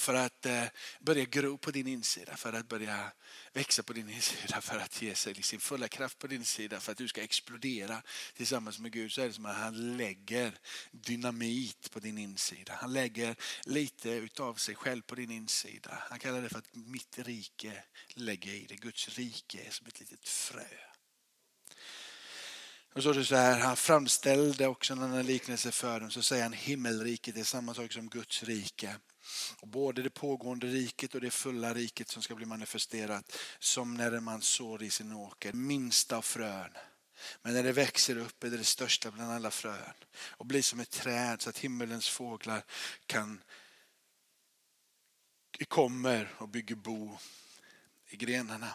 för 0.03 0.15
att 0.15 0.47
eh, 0.47 0.65
börja 1.01 1.25
gro 1.25 1.59
på 1.59 1.71
din 1.71 1.87
insida, 1.87 2.37
för 2.37 2.53
att 2.53 2.69
börja 2.69 3.13
växa 3.53 3.83
på 3.83 3.93
din 3.93 4.11
insida, 4.11 4.61
för 4.61 4.79
att 4.79 5.03
ge 5.03 5.15
sig 5.15 5.35
sin 5.35 5.61
fulla 5.61 5.89
kraft 5.89 6.19
på 6.19 6.27
din 6.27 6.45
sida, 6.45 6.81
för 6.81 6.93
att 6.93 6.99
du 6.99 7.09
ska 7.09 7.23
explodera 7.23 8.03
tillsammans 8.35 8.79
med 8.79 8.93
Gud. 8.93 9.13
Så 9.13 9.21
är 9.21 9.27
det 9.27 9.33
som 9.33 9.47
att 9.47 9.57
han 9.57 9.97
lägger 9.97 10.59
dynamit 10.91 11.91
på 11.91 12.01
din 12.01 12.19
insida. 12.19 12.73
Han 12.81 12.93
lägger 12.93 13.37
lite 13.65 14.11
utav 14.11 14.55
sig 14.55 14.75
själv 14.75 15.03
på 15.03 15.15
din 15.15 15.31
insida. 15.31 15.99
Han 16.11 16.19
kallar 16.19 16.43
det 16.43 16.49
för 16.49 16.59
att 16.59 16.75
mitt 16.75 17.19
rike 17.19 17.85
lägger 18.15 18.53
i 18.53 18.67
det. 18.69 18.77
Guds 18.77 19.09
rike 19.09 19.59
är 19.67 19.71
som 19.71 19.87
ett 19.87 20.01
litet 20.01 20.29
frö. 20.29 20.65
Och 22.95 23.03
så 23.03 23.11
är 23.11 23.15
det 23.15 23.25
så 23.25 23.37
här, 23.37 23.61
han 23.61 23.77
framställde 23.77 24.67
också 24.67 24.93
en 24.93 25.03
annan 25.03 25.27
liknelse 25.27 25.73
för 25.73 26.01
dem. 26.01 26.11
Så 26.11 26.23
säger 26.23 26.43
han 26.43 26.53
himmelriket 26.53 27.37
är 27.37 27.45
samma 27.45 27.75
sak 27.75 27.93
som 27.93 28.09
Guds 28.09 28.43
rike. 28.43 28.97
Och 29.61 29.69
både 29.69 30.03
det 30.03 30.11
pågående 30.11 30.67
riket 30.67 31.15
och 31.15 31.21
det 31.21 31.31
fulla 31.31 31.75
riket 31.75 32.09
som 32.09 32.23
ska 32.23 32.35
bli 32.35 32.47
manifesterat 32.47 33.37
som 33.59 33.95
när 33.95 34.21
man 34.21 34.43
sår 34.43 34.83
i 34.83 34.91
sin 34.91 35.13
åker. 35.13 35.53
Minsta 35.53 36.17
av 36.17 36.23
frön. 36.23 36.71
Men 37.43 37.55
när 37.55 37.63
det 37.63 37.73
växer 37.73 38.17
upp 38.17 38.45
är 38.45 38.51
det 38.51 38.57
det 38.57 38.65
största 38.65 39.11
bland 39.11 39.33
alla 39.33 39.51
frön 39.51 39.95
och 40.15 40.47
blir 40.47 40.63
som 40.63 40.81
ett 40.81 40.91
träd 40.91 41.43
så 41.43 41.51
att 41.51 41.59
himmelens 41.59 42.09
fåglar 42.09 42.65
kan 43.07 43.41
kommer 45.69 46.35
och 46.39 46.49
bygger 46.49 46.75
bo 46.75 47.19
i 48.09 48.17
grenarna. 48.17 48.75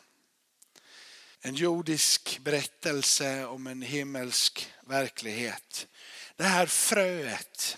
En 1.39 1.55
jordisk 1.55 2.39
berättelse 2.39 3.45
om 3.45 3.67
en 3.67 3.81
himmelsk 3.81 4.73
verklighet. 4.81 5.87
Det 6.35 6.43
här 6.43 6.65
fröet, 6.65 7.77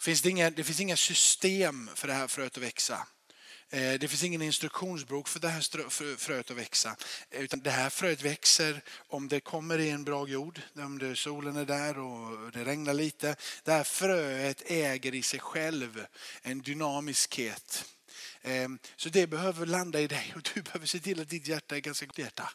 finns 0.00 0.22
det, 0.22 0.30
inga, 0.30 0.50
det 0.50 0.64
finns 0.64 0.80
inga 0.80 0.96
system 0.96 1.90
för 1.94 2.08
det 2.08 2.14
här 2.14 2.28
fröet 2.28 2.56
att 2.56 2.62
växa. 2.62 3.06
Eh, 3.72 3.94
det 4.00 4.08
finns 4.08 4.24
ingen 4.24 4.42
instruktionsbok 4.42 5.28
för 5.28 5.40
det 5.40 5.48
här 5.48 6.16
fröet 6.16 6.50
att 6.50 6.56
växa. 6.56 6.96
Eh, 7.30 7.40
utan 7.40 7.60
det 7.60 7.70
här 7.70 7.90
fröet 7.90 8.22
växer 8.22 8.82
om 9.08 9.28
det 9.28 9.40
kommer 9.40 9.78
i 9.78 9.90
en 9.90 10.04
bra 10.04 10.28
jord, 10.28 10.60
om 10.74 10.98
det, 10.98 11.16
solen 11.16 11.56
är 11.56 11.64
där 11.64 11.98
och 11.98 12.52
det 12.52 12.64
regnar 12.64 12.94
lite. 12.94 13.36
Det 13.64 13.72
här 13.72 13.84
fröet 13.84 14.62
äger 14.66 15.14
i 15.14 15.22
sig 15.22 15.40
själv 15.40 16.06
en 16.42 16.62
dynamiskhet. 16.62 17.84
Eh, 18.42 18.68
så 18.96 19.08
det 19.08 19.26
behöver 19.26 19.66
landa 19.66 20.00
i 20.00 20.06
dig 20.06 20.32
och 20.36 20.50
du 20.54 20.62
behöver 20.62 20.86
se 20.86 20.98
till 20.98 21.20
att 21.20 21.28
ditt 21.28 21.46
hjärta 21.46 21.76
är 21.76 21.80
ganska 21.80 22.06
gott 22.06 22.18
hjärta. 22.18 22.50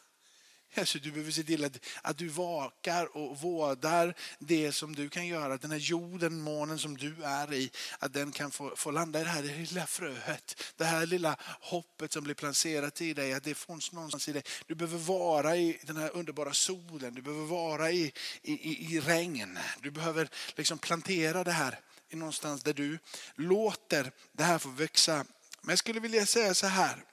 Jesus, 0.76 1.02
du 1.02 1.10
behöver 1.10 1.32
se 1.32 1.42
till 1.42 1.64
att, 1.64 1.78
att 2.02 2.18
du 2.18 2.28
vakar 2.28 3.16
och 3.16 3.40
vårdar 3.40 4.14
det 4.38 4.72
som 4.72 4.94
du 4.94 5.08
kan 5.08 5.26
göra. 5.26 5.56
Den 5.56 5.70
här 5.70 5.78
jorden, 5.78 6.40
månen 6.40 6.78
som 6.78 6.96
du 6.96 7.24
är 7.24 7.54
i, 7.54 7.70
att 7.98 8.12
den 8.12 8.32
kan 8.32 8.50
få, 8.50 8.76
få 8.76 8.90
landa 8.90 9.20
i 9.20 9.24
det 9.24 9.30
här 9.30 9.42
lilla 9.42 9.86
fröet. 9.86 10.62
Det 10.76 10.84
här 10.84 11.06
lilla 11.06 11.36
hoppet 11.60 12.12
som 12.12 12.24
blir 12.24 12.34
placerat 12.34 13.00
i 13.00 13.14
dig, 13.14 13.32
att 13.32 13.44
det 13.44 13.54
får 13.54 13.94
någonstans 13.94 14.28
i 14.28 14.32
dig. 14.32 14.42
Du 14.66 14.74
behöver 14.74 14.98
vara 14.98 15.56
i 15.56 15.80
den 15.82 15.96
här 15.96 16.16
underbara 16.16 16.52
solen, 16.52 17.14
du 17.14 17.22
behöver 17.22 17.44
vara 17.44 17.90
i, 17.90 18.12
i, 18.42 18.52
i, 18.52 18.94
i 18.94 19.00
regn. 19.00 19.58
Du 19.82 19.90
behöver 19.90 20.28
liksom 20.56 20.78
plantera 20.78 21.44
det 21.44 21.52
här 21.52 21.80
i 22.08 22.16
någonstans 22.16 22.62
där 22.62 22.74
du 22.74 22.98
låter 23.34 24.12
det 24.32 24.44
här 24.44 24.58
få 24.58 24.68
växa. 24.68 25.24
Men 25.60 25.72
jag 25.72 25.78
skulle 25.78 26.00
vilja 26.00 26.26
säga 26.26 26.54
så 26.54 26.66
här. 26.66 27.04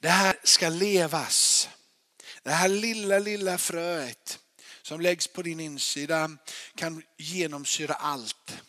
Det 0.00 0.08
här 0.08 0.36
ska 0.42 0.68
levas. 0.68 1.68
Det 2.42 2.50
här 2.50 2.68
lilla, 2.68 3.18
lilla 3.18 3.58
fröet 3.58 4.38
som 4.82 5.00
läggs 5.00 5.26
på 5.26 5.42
din 5.42 5.60
insida 5.60 6.30
kan 6.74 7.02
genomsyra 7.16 7.94
allt. 7.94 8.62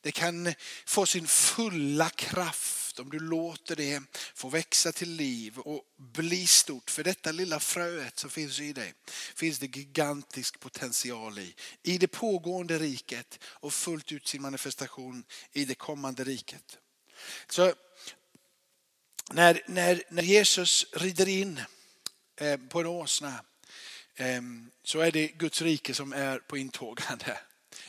Det 0.00 0.12
kan 0.12 0.54
få 0.86 1.06
sin 1.06 1.26
fulla 1.26 2.10
kraft 2.10 2.98
om 2.98 3.10
du 3.10 3.18
låter 3.18 3.76
det 3.76 4.02
få 4.34 4.48
växa 4.48 4.92
till 4.92 5.10
liv 5.10 5.58
och 5.58 5.82
bli 5.96 6.46
stort. 6.46 6.90
För 6.90 7.04
detta 7.04 7.32
lilla 7.32 7.60
fröet 7.60 8.18
som 8.18 8.30
finns 8.30 8.60
i 8.60 8.72
dig 8.72 8.94
finns 9.34 9.58
det 9.58 9.76
gigantisk 9.76 10.60
potential 10.60 11.38
i. 11.38 11.54
I 11.82 11.98
det 11.98 12.08
pågående 12.08 12.78
riket 12.78 13.38
och 13.44 13.74
fullt 13.74 14.12
ut 14.12 14.28
sin 14.28 14.42
manifestation 14.42 15.24
i 15.52 15.64
det 15.64 15.74
kommande 15.74 16.24
riket. 16.24 16.78
Så 17.48 17.72
när, 19.32 19.62
när, 19.66 20.02
när 20.08 20.22
Jesus 20.22 20.86
rider 20.92 21.28
in 21.28 21.60
Eh, 22.36 22.56
på 22.56 22.80
en 22.80 22.86
åsna 22.86 23.44
ehm, 24.16 24.70
så 24.82 25.00
är 25.00 25.10
det 25.10 25.26
Guds 25.26 25.62
rike 25.62 25.94
som 25.94 26.12
är 26.12 26.38
på 26.38 26.58
intågande. 26.58 27.38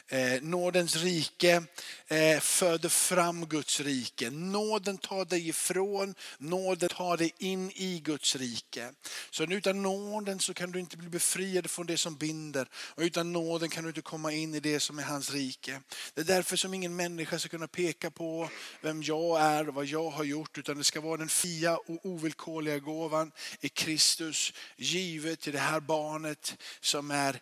Eh, 0.08 0.42
nådens 0.42 0.96
rike 0.96 1.64
eh, 2.08 2.40
föder 2.40 2.90
fram 2.90 3.46
Guds 3.46 3.80
rike. 3.80 4.30
Nåden 4.30 4.98
tar 4.98 5.26
dig 5.26 5.50
ifrån, 5.50 6.16
nåden 6.38 6.90
tar 6.90 7.18
dig 7.18 7.34
in 7.38 7.72
i 7.72 8.00
Guds 8.00 8.36
rike. 8.36 8.92
Så 9.30 9.44
utan 9.44 9.82
nåden 9.82 10.40
så 10.40 10.54
kan 10.54 10.72
du 10.72 10.80
inte 10.80 10.98
bli 10.98 11.10
befriad 11.10 11.70
från 11.70 11.86
det 11.86 11.98
som 11.98 12.16
binder. 12.16 12.68
Och 12.76 13.02
utan 13.02 13.34
nåden 13.34 13.70
kan 13.70 13.84
du 13.84 13.90
inte 13.90 14.02
komma 14.02 14.32
in 14.32 14.56
i 14.56 14.60
det 14.60 14.80
som 14.80 15.00
är 15.00 15.04
hans 15.04 15.32
rike. 15.32 15.82
Det 16.14 16.22
är 16.22 16.26
därför 16.26 16.58
som 16.58 16.74
ingen 16.74 16.96
människa 16.96 17.40
ska 17.40 17.50
kunna 17.50 17.68
peka 17.68 18.12
på 18.12 18.50
vem 18.82 19.04
jag 19.04 19.42
är 19.42 19.68
och 19.68 19.74
vad 19.74 19.86
jag 19.86 20.10
har 20.10 20.24
gjort. 20.24 20.58
Utan 20.58 20.78
det 20.78 20.84
ska 20.84 21.02
vara 21.02 21.18
den 21.18 21.30
fria 21.30 21.78
och 21.78 22.06
ovillkorliga 22.06 22.80
gåvan 22.80 23.32
i 23.62 23.70
Kristus 23.70 24.54
givet 24.78 25.40
till 25.40 25.54
det 25.54 25.60
här 25.60 25.80
barnet 25.80 26.58
som 26.82 27.12
är 27.12 27.42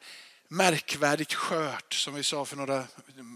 märkvärdigt 0.53 1.33
skört 1.33 1.93
som 1.93 2.13
vi 2.13 2.23
sa 2.23 2.45
för 2.45 2.57
några 2.57 2.83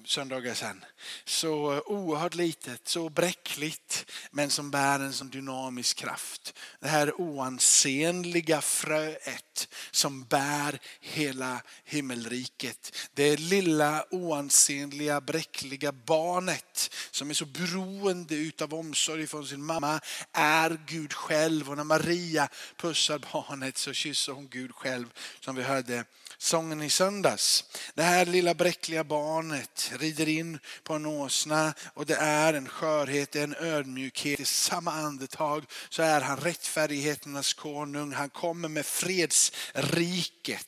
söndagar 0.05 0.53
sedan. 0.53 0.85
Så 1.25 1.73
eh, 1.73 1.81
oerhört 1.85 2.35
litet, 2.35 2.87
så 2.87 3.09
bräckligt 3.09 4.11
men 4.31 4.49
som 4.49 4.71
bär 4.71 4.99
en 4.99 5.13
sån 5.13 5.29
dynamisk 5.29 5.97
kraft. 5.97 6.53
Det 6.79 6.87
här 6.87 7.21
oansenliga 7.21 8.61
fröet 8.61 9.67
som 9.91 10.23
bär 10.23 10.79
hela 11.01 11.61
himmelriket. 11.83 12.95
Det 13.13 13.37
lilla 13.37 14.05
oansenliga 14.11 15.21
bräckliga 15.21 15.91
barnet 15.91 16.93
som 17.11 17.29
är 17.29 17.33
så 17.33 17.45
beroende 17.45 18.35
utav 18.35 18.73
omsorg 18.73 19.27
från 19.27 19.47
sin 19.47 19.63
mamma 19.63 19.99
är 20.31 20.79
Gud 20.87 21.13
själv. 21.13 21.69
Och 21.69 21.77
när 21.77 21.83
Maria 21.83 22.49
pussar 22.77 23.19
barnet 23.33 23.77
så 23.77 23.93
kysser 23.93 24.31
hon 24.31 24.47
Gud 24.47 24.75
själv 24.75 25.13
som 25.39 25.55
vi 25.55 25.63
hörde 25.63 26.05
sången 26.37 26.81
i 26.81 26.89
söndags. 26.89 27.63
Det 27.93 28.03
här 28.03 28.25
lilla 28.25 28.53
bräckliga 28.53 29.03
barnet 29.03 29.91
rider 29.99 30.27
in 30.27 30.59
på 30.83 30.93
en 30.93 31.05
åsna 31.05 31.73
och 31.93 32.05
det 32.05 32.15
är 32.15 32.53
en 32.53 32.69
skörhet, 32.69 33.35
en 33.35 33.55
ödmjukhet. 33.55 34.39
I 34.39 34.45
samma 34.45 34.91
andetag 34.91 35.65
så 35.89 36.03
är 36.03 36.21
han 36.21 36.37
rättfärdigheternas 36.37 37.53
konung. 37.53 38.13
Han 38.13 38.29
kommer 38.29 38.67
med 38.67 38.85
fredsriket. 38.85 40.67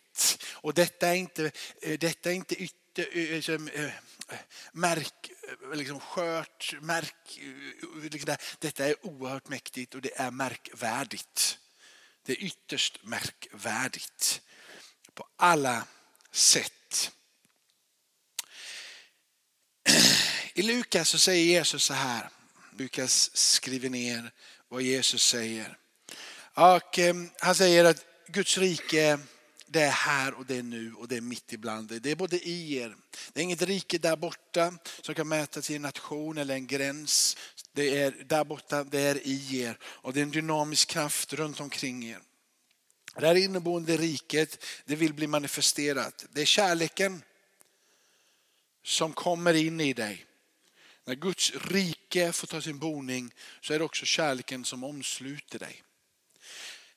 Och 0.54 0.74
detta 0.74 1.08
är 1.08 1.16
inte, 1.16 1.52
eh, 1.82 2.00
detta 2.00 2.30
är 2.30 2.34
inte 2.34 2.64
ytter, 2.64 3.18
eh, 3.18 3.86
eh, 3.86 3.92
märk, 4.72 5.32
liksom 5.74 6.00
skört, 6.00 6.76
märk, 6.82 7.40
liksom 8.12 8.36
detta 8.60 8.86
är 8.86 9.06
oerhört 9.06 9.48
mäktigt 9.48 9.96
och 9.96 10.02
det 10.02 10.20
är 10.20 10.32
märkvärdigt. 10.32 11.58
Det 12.26 12.34
är 12.34 12.44
ytterst 12.44 13.00
märkvärdigt 13.04 14.42
på 15.20 15.28
alla 15.36 15.86
sätt. 16.32 17.12
I 20.54 20.62
Lukas 20.62 21.10
så 21.10 21.18
säger 21.18 21.46
Jesus 21.46 21.84
så 21.84 21.94
här. 21.94 22.30
Lukas 22.78 23.32
skriver 23.34 23.90
ner 23.90 24.32
vad 24.70 24.82
Jesus 24.82 25.24
säger. 25.24 25.78
Och 26.54 27.00
eh, 27.00 27.16
han 27.40 27.56
säger 27.56 27.86
att 27.86 28.06
Guds 28.28 28.58
rike 28.58 29.20
det 29.66 29.82
är 29.82 29.92
här 29.92 30.34
och 30.34 30.46
det 30.46 30.56
är 30.56 30.64
nu 30.64 30.94
och 30.94 31.08
det 31.08 31.18
är 31.18 31.22
mitt 31.22 31.54
ibland 31.54 32.02
Det 32.02 32.12
är 32.12 32.16
både 32.16 32.40
i 32.40 32.78
er. 32.78 32.96
Det 33.34 33.40
är 33.40 33.44
inget 33.44 33.62
rike 33.62 33.98
där 33.98 34.16
borta 34.16 34.74
som 35.02 35.16
kan 35.16 35.28
mätas 35.28 35.70
i 35.70 35.76
en 35.76 35.82
nation 35.82 36.38
eller 36.38 36.56
en 36.56 36.68
gräns. 36.68 37.38
Det 37.74 37.98
är 37.98 38.12
där 38.12 38.44
borta, 38.44 38.84
det 38.84 39.00
är 39.00 39.28
i 39.28 39.62
er. 39.62 39.78
Och 39.82 40.14
det 40.14 40.20
är 40.20 40.24
en 40.24 40.32
dynamisk 40.32 40.90
kraft 40.90 41.34
runt 41.34 41.60
omkring 41.60 42.06
er. 42.06 42.20
Det 43.16 43.28
här 43.28 43.36
inneboende 43.36 43.98
riket, 43.98 44.66
det 44.86 44.96
vill 44.96 45.14
bli 45.14 45.28
manifesterat. 45.28 46.26
Det 46.32 46.42
är 46.42 46.46
kärleken 46.46 47.22
som 48.84 49.14
kommer 49.14 49.54
in 49.54 49.82
i 49.82 49.94
dig. 49.94 50.26
När 51.06 51.16
Guds 51.16 51.52
rike 51.52 52.32
får 52.32 52.48
ta 52.48 52.62
sin 52.62 52.80
boning 52.80 53.34
så 53.62 53.74
är 53.74 53.80
det 53.80 53.86
också 53.86 54.06
kärleken 54.06 54.66
som 54.66 54.84
omsluter 54.84 55.60
dig. 55.60 55.84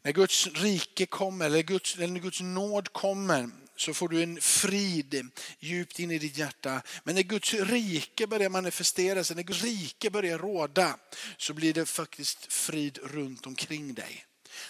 När 0.02 0.12
Guds 0.12 0.46
rike 0.46 1.06
kommer, 1.06 1.46
eller 1.46 1.62
Guds, 1.62 1.96
eller 1.96 2.06
när 2.06 2.20
Guds 2.20 2.40
nåd 2.40 2.92
kommer 2.92 3.50
så 3.76 3.94
får 3.94 4.08
du 4.08 4.22
en 4.22 4.40
frid 4.40 5.30
djupt 5.58 5.98
in 5.98 6.10
i 6.10 6.18
ditt 6.18 6.38
hjärta. 6.38 6.82
Men 7.04 7.14
när 7.14 7.22
Guds 7.22 7.54
rike 7.54 8.26
börjar 8.26 8.48
manifestera 8.48 9.24
sig, 9.24 9.36
när 9.36 9.42
Guds 9.42 9.62
rike 9.62 10.10
börjar 10.10 10.38
råda 10.38 10.98
så 11.36 11.54
blir 11.54 11.74
det 11.74 11.86
faktiskt 11.86 12.52
frid 12.52 12.98
runt 13.02 13.46
omkring 13.46 13.94
dig. 13.94 14.24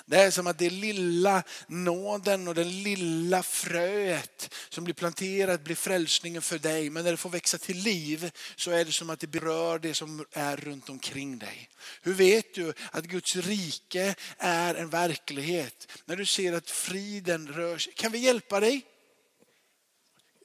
Det 0.07 0.17
är 0.17 0.31
som 0.31 0.47
att 0.47 0.59
det 0.59 0.71
lilla 0.71 1.43
nåden 1.67 2.49
och 2.49 2.55
det 2.55 2.65
lilla 2.65 3.43
fröet 3.43 4.55
som 4.69 4.85
blir 4.85 4.95
planterat 4.95 5.65
blir 5.65 5.77
frälsningen 5.77 6.43
för 6.43 6.59
dig. 6.59 6.91
Men 6.91 7.05
när 7.05 7.11
det 7.11 7.17
får 7.17 7.31
växa 7.31 7.59
till 7.59 7.77
liv 7.77 8.31
så 8.57 8.71
är 8.71 8.85
det 8.85 8.93
som 8.93 9.11
att 9.11 9.21
det 9.21 9.27
berör 9.27 9.79
det 9.79 9.95
som 9.95 10.27
är 10.33 10.57
runt 10.57 10.89
omkring 10.89 11.39
dig. 11.39 11.69
Hur 12.03 12.15
vet 12.15 12.55
du 12.55 12.73
att 12.91 13.05
Guds 13.05 13.37
rike 13.37 14.15
är 14.39 14.75
en 14.75 14.91
verklighet? 14.91 15.89
När 16.05 16.17
du 16.17 16.27
ser 16.27 16.53
att 16.53 16.71
friden 16.71 17.49
rör 17.49 17.79
sig. 17.79 17.93
Kan 17.93 18.13
vi 18.13 18.19
hjälpa 18.19 18.61
dig? 18.61 18.87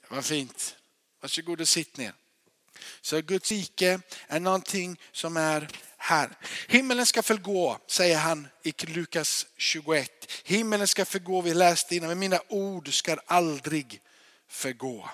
Vad 0.08 0.24
fint. 0.24 0.76
Varsågod 1.20 1.60
och 1.60 1.68
sitt 1.68 1.96
ner. 1.96 2.12
Så 3.00 3.20
Guds 3.20 3.52
rike 3.52 4.00
är 4.26 4.40
någonting 4.40 5.00
som 5.12 5.36
är 5.36 5.68
här. 5.98 6.30
Himmelen 6.68 7.06
ska 7.06 7.22
förgå, 7.22 7.78
säger 7.86 8.18
han 8.18 8.48
i 8.62 8.74
Lukas 8.86 9.46
21. 9.56 10.32
Himmelen 10.44 10.88
ska 10.88 11.04
förgå, 11.04 11.40
vi 11.40 11.54
läste 11.54 11.96
innan, 11.96 12.08
men 12.08 12.18
mina 12.18 12.40
ord 12.48 12.94
ska 12.94 13.16
aldrig 13.26 14.00
förgå. 14.48 15.08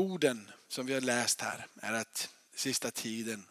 orden 0.00 0.50
som 0.68 0.86
vi 0.86 0.94
har 0.94 1.00
läst 1.00 1.40
här 1.40 1.66
är 1.80 1.92
att 1.92 2.28
sista 2.54 2.90
tiden 2.90 3.46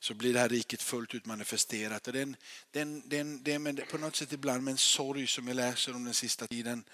så 0.00 0.14
blir 0.14 0.32
det 0.32 0.40
här 0.40 0.48
riket 0.48 0.82
fullt 0.82 1.14
ut 1.14 1.26
manifesterat. 1.26 2.06
Och 2.06 2.12
det, 2.12 2.18
är 2.18 2.22
en, 2.22 2.36
det, 2.70 2.78
är 2.78 2.82
en, 2.82 3.08
det, 3.08 3.16
är 3.16 3.20
en, 3.20 3.42
det 3.42 3.52
är 3.52 3.58
med, 3.58 3.88
på 3.88 3.98
något 3.98 4.16
sätt 4.16 4.32
ibland 4.32 4.62
med 4.62 4.72
en 4.72 4.78
sorg 4.78 5.26
som 5.26 5.48
jag 5.48 5.56
läser 5.56 5.94
om 5.94 6.04
den 6.04 6.14
sista 6.14 6.46
tiden. 6.46 6.84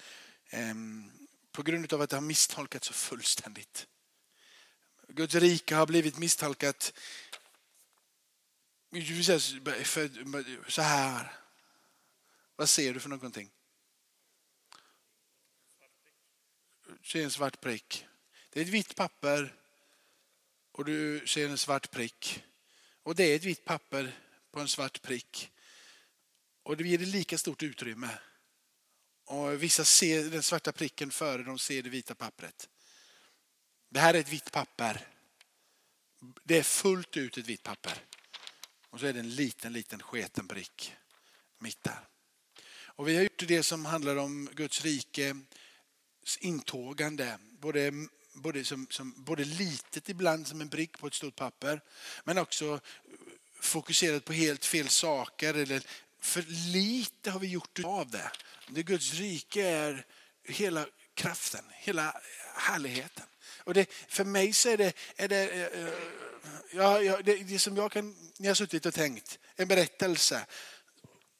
Ehm, 0.49 1.11
på 1.53 1.63
grund 1.63 1.93
av 1.93 2.01
att 2.01 2.09
det 2.09 2.15
har 2.15 2.21
misstolkats 2.21 2.87
så 2.87 2.93
fullständigt. 2.93 3.87
Guds 5.07 5.35
rike 5.35 5.75
har 5.75 5.87
blivit 5.87 6.17
misstolkat 6.17 6.93
så 10.67 10.81
här. 10.81 11.33
Vad 12.55 12.69
ser 12.69 12.93
du 12.93 12.99
för 12.99 13.09
någonting? 13.09 13.51
ser 17.03 17.23
en 17.23 17.31
svart 17.31 17.61
prick. 17.61 18.05
Det 18.49 18.59
är 18.59 18.63
ett 18.63 18.69
vitt 18.69 18.95
papper 18.95 19.55
och 20.71 20.85
du 20.85 21.27
ser 21.27 21.49
en 21.49 21.57
svart 21.57 21.91
prick. 21.91 22.43
Och 23.03 23.15
det 23.15 23.23
är 23.23 23.35
ett 23.35 23.43
vitt 23.43 23.65
papper 23.65 24.19
på 24.51 24.59
en 24.59 24.67
svart 24.67 25.01
prick. 25.01 25.51
Och 26.63 26.77
det 26.77 26.87
ger 26.87 26.97
det 26.97 27.05
lika 27.05 27.37
stort 27.37 27.63
utrymme. 27.63 28.17
Och 29.33 29.63
vissa 29.63 29.85
ser 29.85 30.23
den 30.23 30.43
svarta 30.43 30.71
pricken 30.71 31.11
före 31.11 31.43
de 31.43 31.59
ser 31.59 31.83
det 31.83 31.89
vita 31.89 32.15
pappret. 32.15 32.69
Det 33.89 33.99
här 33.99 34.13
är 34.13 34.19
ett 34.19 34.29
vitt 34.29 34.51
papper. 34.51 35.07
Det 36.43 36.57
är 36.57 36.63
fullt 36.63 37.17
ut 37.17 37.37
ett 37.37 37.47
vitt 37.47 37.63
papper. 37.63 37.93
Och 38.89 38.99
så 38.99 39.05
är 39.05 39.13
det 39.13 39.19
en 39.19 39.35
liten, 39.35 39.73
liten 39.73 40.01
sketen 40.01 40.47
prick 40.47 40.93
mitt 41.59 41.83
där. 41.83 42.07
Och 42.85 43.07
vi 43.07 43.15
har 43.15 43.23
gjort 43.23 43.47
det 43.47 43.63
som 43.63 43.85
handlar 43.85 44.15
om 44.15 44.49
Guds 44.53 44.81
rike 44.81 45.37
intågande. 46.39 47.37
Både, 47.59 47.91
både, 48.33 48.63
som, 48.63 48.87
som, 48.89 49.13
både 49.17 49.45
litet 49.45 50.09
ibland 50.09 50.47
som 50.47 50.61
en 50.61 50.69
prick 50.69 50.97
på 50.97 51.07
ett 51.07 51.13
stort 51.13 51.35
papper 51.35 51.81
men 52.23 52.37
också 52.37 52.79
fokuserat 53.59 54.25
på 54.25 54.33
helt 54.33 54.65
fel 54.65 54.89
saker. 54.89 55.53
Eller 55.53 55.83
för 56.23 56.41
lite 56.71 57.31
har 57.31 57.39
vi 57.39 57.47
gjort 57.47 57.79
av 57.83 58.09
det. 58.09 58.31
det 58.67 58.83
Guds 58.83 59.13
rike 59.13 59.67
är 59.67 60.05
hela 60.43 60.85
kraften, 61.13 61.65
hela 61.71 62.21
härligheten. 62.55 63.25
Och 63.63 63.73
det, 63.73 63.89
för 64.07 64.23
mig 64.23 64.53
så 64.53 64.69
är 64.69 64.77
det, 64.77 64.93
är 65.15 65.27
det, 65.27 65.51
eh, 65.51 65.83
eh, 65.83 65.93
ja, 66.71 67.01
ja, 67.01 67.19
det, 67.23 67.35
det 67.35 67.59
som 67.59 67.77
jag 67.77 67.91
kan, 67.91 68.09
när 68.09 68.45
jag 68.45 68.49
har 68.49 68.55
suttit 68.55 68.85
och 68.85 68.93
tänkt, 68.93 69.39
en 69.55 69.67
berättelse 69.67 70.45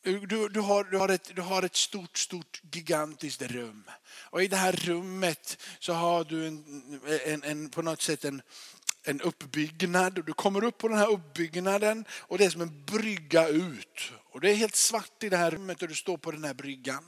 du, 0.04 0.50
du, 0.50 0.60
har, 0.60 0.84
du, 0.84 0.98
har 0.98 1.10
ett, 1.10 1.32
du 1.36 1.42
har 1.42 1.64
ett 1.64 1.76
stort, 1.76 2.18
stort, 2.18 2.62
gigantiskt 2.72 3.42
rum. 3.42 3.84
Och 4.30 4.44
i 4.44 4.48
det 4.48 4.58
här 4.58 4.72
rummet 4.72 5.58
så 5.80 5.94
har 5.94 6.24
du 6.24 6.48
en, 6.48 7.02
en, 7.26 7.44
en 7.44 7.70
på 7.70 7.82
något 7.82 8.02
sätt 8.02 8.26
en, 8.26 8.42
en 9.04 9.22
uppbyggnad. 9.22 10.18
Och 10.18 10.26
du 10.26 10.34
kommer 10.34 10.64
upp 10.64 10.78
på 10.78 10.88
den 10.88 10.98
här 10.98 11.12
uppbyggnaden 11.12 12.06
och 12.12 12.38
det 12.38 12.46
är 12.46 12.50
som 12.50 12.62
en 12.62 12.86
brygga 12.86 13.48
ut. 13.48 14.12
Och 14.32 14.42
det 14.42 14.52
är 14.52 14.56
helt 14.56 14.76
svart 14.76 15.24
i 15.24 15.30
det 15.30 15.38
här 15.38 15.52
rummet 15.52 15.82
och 15.82 15.88
du 15.88 15.96
står 15.96 16.18
på 16.18 16.32
den 16.32 16.44
här 16.44 16.54
bryggan. 16.54 17.04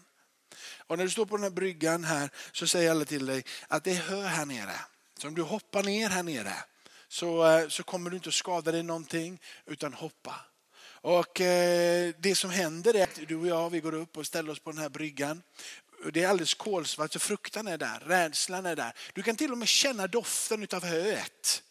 Och 0.88 0.98
när 0.98 1.04
du 1.04 1.10
står 1.10 1.25
på 1.25 1.38
den 1.38 1.44
här 1.44 1.50
bryggan 1.50 2.04
här 2.04 2.30
så 2.52 2.68
säger 2.68 2.92
alla 2.92 3.06
till 3.06 3.25
dig 3.25 3.44
att 3.68 3.84
det 3.84 3.92
är 3.92 4.02
hö 4.02 4.22
här 4.22 4.46
nere. 4.46 4.75
Så 5.18 5.28
om 5.28 5.36
du 5.36 5.42
hoppar 5.42 5.84
ner 5.84 6.10
här 6.10 6.24
nere 6.24 6.54
så, 7.08 7.48
eh, 7.48 7.68
så 7.68 7.84
kommer 7.84 8.10
du 8.10 8.16
inte 8.16 8.30
att 8.30 8.36
skada 8.36 8.72
dig 8.72 8.84
någonting 8.84 9.42
utan 9.66 9.94
hoppa. 9.94 10.36
Och 10.88 11.42
eh, 11.42 12.14
det 12.20 12.36
som 12.36 12.50
händer 12.50 12.96
är 12.96 13.04
att 13.04 13.20
du 13.28 13.36
och 13.36 13.48
jag 13.48 13.70
vi 13.70 13.80
går 13.80 13.94
upp 13.94 14.18
och 14.18 14.25
ställer 14.25 14.52
oss 14.52 14.60
på 14.60 14.72
den 14.72 14.82
här 14.82 14.90
bryggan. 14.90 15.42
Det 16.14 16.24
är 16.24 16.28
alldeles 16.28 16.54
kolsvart 16.54 17.14
så 17.14 17.20
fruktan 17.20 17.68
är 17.68 17.78
där, 17.78 18.00
rädslan 18.06 18.66
är 18.66 18.75
där. 18.75 18.94
Du 19.14 19.24
kan 19.24 19.36
till 19.36 19.52
och 19.52 19.58
med 19.58 19.68
känna 19.68 20.08
doften 20.08 20.68
av 20.74 20.84
höet. 20.84 21.64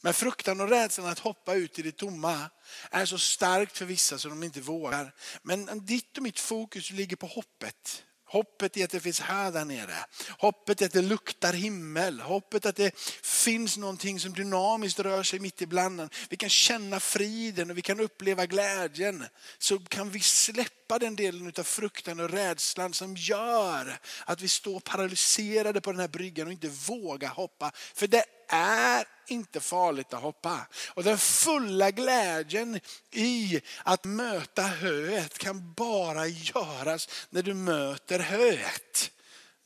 Men 0.00 0.14
fruktan 0.14 0.60
och 0.60 0.68
rädslan 0.68 1.06
att 1.06 1.18
hoppa 1.18 1.54
ut 1.54 1.78
i 1.78 1.82
det 1.82 1.96
tomma 1.96 2.50
är 2.90 3.06
så 3.06 3.18
starkt 3.18 3.78
för 3.78 3.84
vissa 3.84 4.18
så 4.18 4.28
de 4.28 4.42
inte 4.42 4.60
vågar. 4.60 5.14
Men 5.42 5.86
ditt 5.86 6.16
och 6.16 6.22
mitt 6.22 6.40
fokus 6.40 6.90
ligger 6.90 7.16
på 7.16 7.26
hoppet. 7.26 8.02
Hoppet 8.28 8.76
i 8.76 8.82
att 8.82 8.90
det 8.90 9.00
finns 9.00 9.20
här 9.20 9.52
där 9.52 9.64
nere. 9.64 9.94
Hoppet 10.38 10.82
i 10.82 10.84
att 10.84 10.92
det 10.92 11.02
luktar 11.02 11.52
himmel. 11.52 12.20
Hoppet 12.20 12.66
att 12.66 12.76
det 12.76 12.98
finns 13.22 13.76
någonting 13.76 14.20
som 14.20 14.32
dynamiskt 14.32 14.98
rör 14.98 15.22
sig 15.22 15.38
mitt 15.38 15.62
ibland. 15.62 16.14
Vi 16.28 16.36
kan 16.36 16.50
känna 16.50 17.00
friden 17.00 17.70
och 17.70 17.78
vi 17.78 17.82
kan 17.82 18.00
uppleva 18.00 18.46
glädjen. 18.46 19.24
Så 19.58 19.78
kan 19.78 20.10
vi 20.10 20.20
släppa 20.20 20.98
den 20.98 21.16
delen 21.16 21.52
av 21.58 21.62
fruktan 21.62 22.20
och 22.20 22.30
rädslan 22.30 22.92
som 22.92 23.16
gör 23.16 23.98
att 24.24 24.40
vi 24.40 24.48
står 24.48 24.80
paralyserade 24.80 25.80
på 25.80 25.92
den 25.92 26.00
här 26.00 26.08
bryggan 26.08 26.46
och 26.46 26.52
inte 26.52 26.68
vågar 26.68 27.28
hoppa. 27.28 27.72
För 27.94 28.06
det 28.06 28.24
är 28.48 29.04
inte 29.26 29.60
farligt 29.60 30.14
att 30.14 30.22
hoppa. 30.22 30.66
Och 30.94 31.04
den 31.04 31.18
fulla 31.18 31.90
glädjen 31.90 32.80
i 33.10 33.60
att 33.84 34.04
möta 34.04 34.62
höet 34.62 35.38
kan 35.38 35.72
bara 35.72 36.26
göras 36.26 37.08
när 37.30 37.42
du 37.42 37.54
möter 37.54 38.18
höet. 38.18 39.10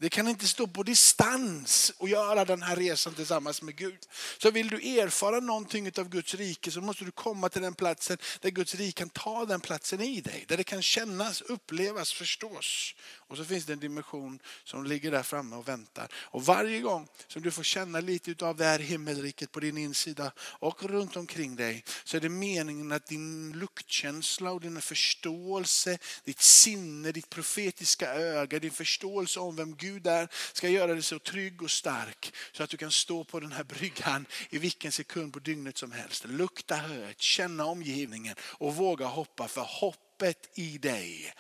Det 0.00 0.08
kan 0.08 0.28
inte 0.28 0.48
stå 0.48 0.66
på 0.66 0.82
distans 0.82 1.92
och 1.96 2.08
göra 2.08 2.44
den 2.44 2.62
här 2.62 2.76
resan 2.76 3.14
tillsammans 3.14 3.62
med 3.62 3.76
Gud. 3.76 3.98
Så 4.38 4.50
vill 4.50 4.68
du 4.68 4.98
erfara 4.98 5.40
någonting 5.40 5.90
av 5.98 6.08
Guds 6.08 6.34
rike 6.34 6.70
så 6.70 6.80
måste 6.80 7.04
du 7.04 7.10
komma 7.10 7.48
till 7.48 7.62
den 7.62 7.74
platsen 7.74 8.18
där 8.40 8.50
Guds 8.50 8.74
rike 8.74 8.98
kan 8.98 9.10
ta 9.10 9.44
den 9.44 9.60
platsen 9.60 10.00
i 10.00 10.20
dig. 10.20 10.44
Där 10.48 10.56
det 10.56 10.64
kan 10.64 10.82
kännas, 10.82 11.40
upplevas, 11.40 12.12
förstås. 12.12 12.94
Och 13.12 13.36
så 13.36 13.44
finns 13.44 13.64
det 13.64 13.72
en 13.72 13.80
dimension 13.80 14.38
som 14.64 14.84
ligger 14.84 15.10
där 15.10 15.22
framme 15.22 15.56
och 15.56 15.68
väntar. 15.68 16.08
Och 16.14 16.44
varje 16.44 16.80
gång 16.80 17.08
som 17.26 17.42
du 17.42 17.50
får 17.50 17.62
känna 17.62 18.00
lite 18.00 18.46
av 18.46 18.56
det 18.56 18.64
här 18.64 18.78
himmelriket 18.78 19.52
på 19.52 19.60
din 19.60 19.78
insida 19.78 20.32
och 20.38 20.82
runt 20.82 21.16
omkring 21.16 21.56
dig 21.56 21.84
så 22.04 22.16
är 22.16 22.20
det 22.20 22.28
meningen 22.28 22.92
att 22.92 23.06
din 23.06 23.52
luktkänsla 23.52 24.52
och 24.52 24.60
din 24.60 24.80
förståelse, 24.80 25.98
ditt 26.24 26.40
sinne, 26.40 27.12
ditt 27.12 27.30
profetiska 27.30 28.14
öga, 28.14 28.58
din 28.58 28.70
förståelse 28.70 29.40
om 29.40 29.56
vem 29.56 29.76
Gud 29.76 29.89
är 29.96 30.28
ska 30.52 30.68
göra 30.68 30.92
dig 30.92 31.02
så 31.02 31.18
trygg 31.18 31.62
och 31.62 31.70
stark 31.70 32.34
så 32.52 32.62
att 32.62 32.70
du 32.70 32.76
kan 32.76 32.90
stå 32.90 33.24
på 33.24 33.40
den 33.40 33.52
här 33.52 33.64
bryggan 33.64 34.26
i 34.50 34.58
vilken 34.58 34.92
sekund 34.92 35.32
på 35.32 35.38
dygnet 35.38 35.78
som 35.78 35.92
helst. 35.92 36.24
Lukta 36.24 36.76
höet, 36.76 37.20
känna 37.20 37.64
omgivningen 37.64 38.34
och 38.40 38.76
våga 38.76 39.06
hoppa 39.06 39.48
för 39.48 39.60
hoppet 39.60 40.58
i 40.58 40.78
dig 40.78 41.34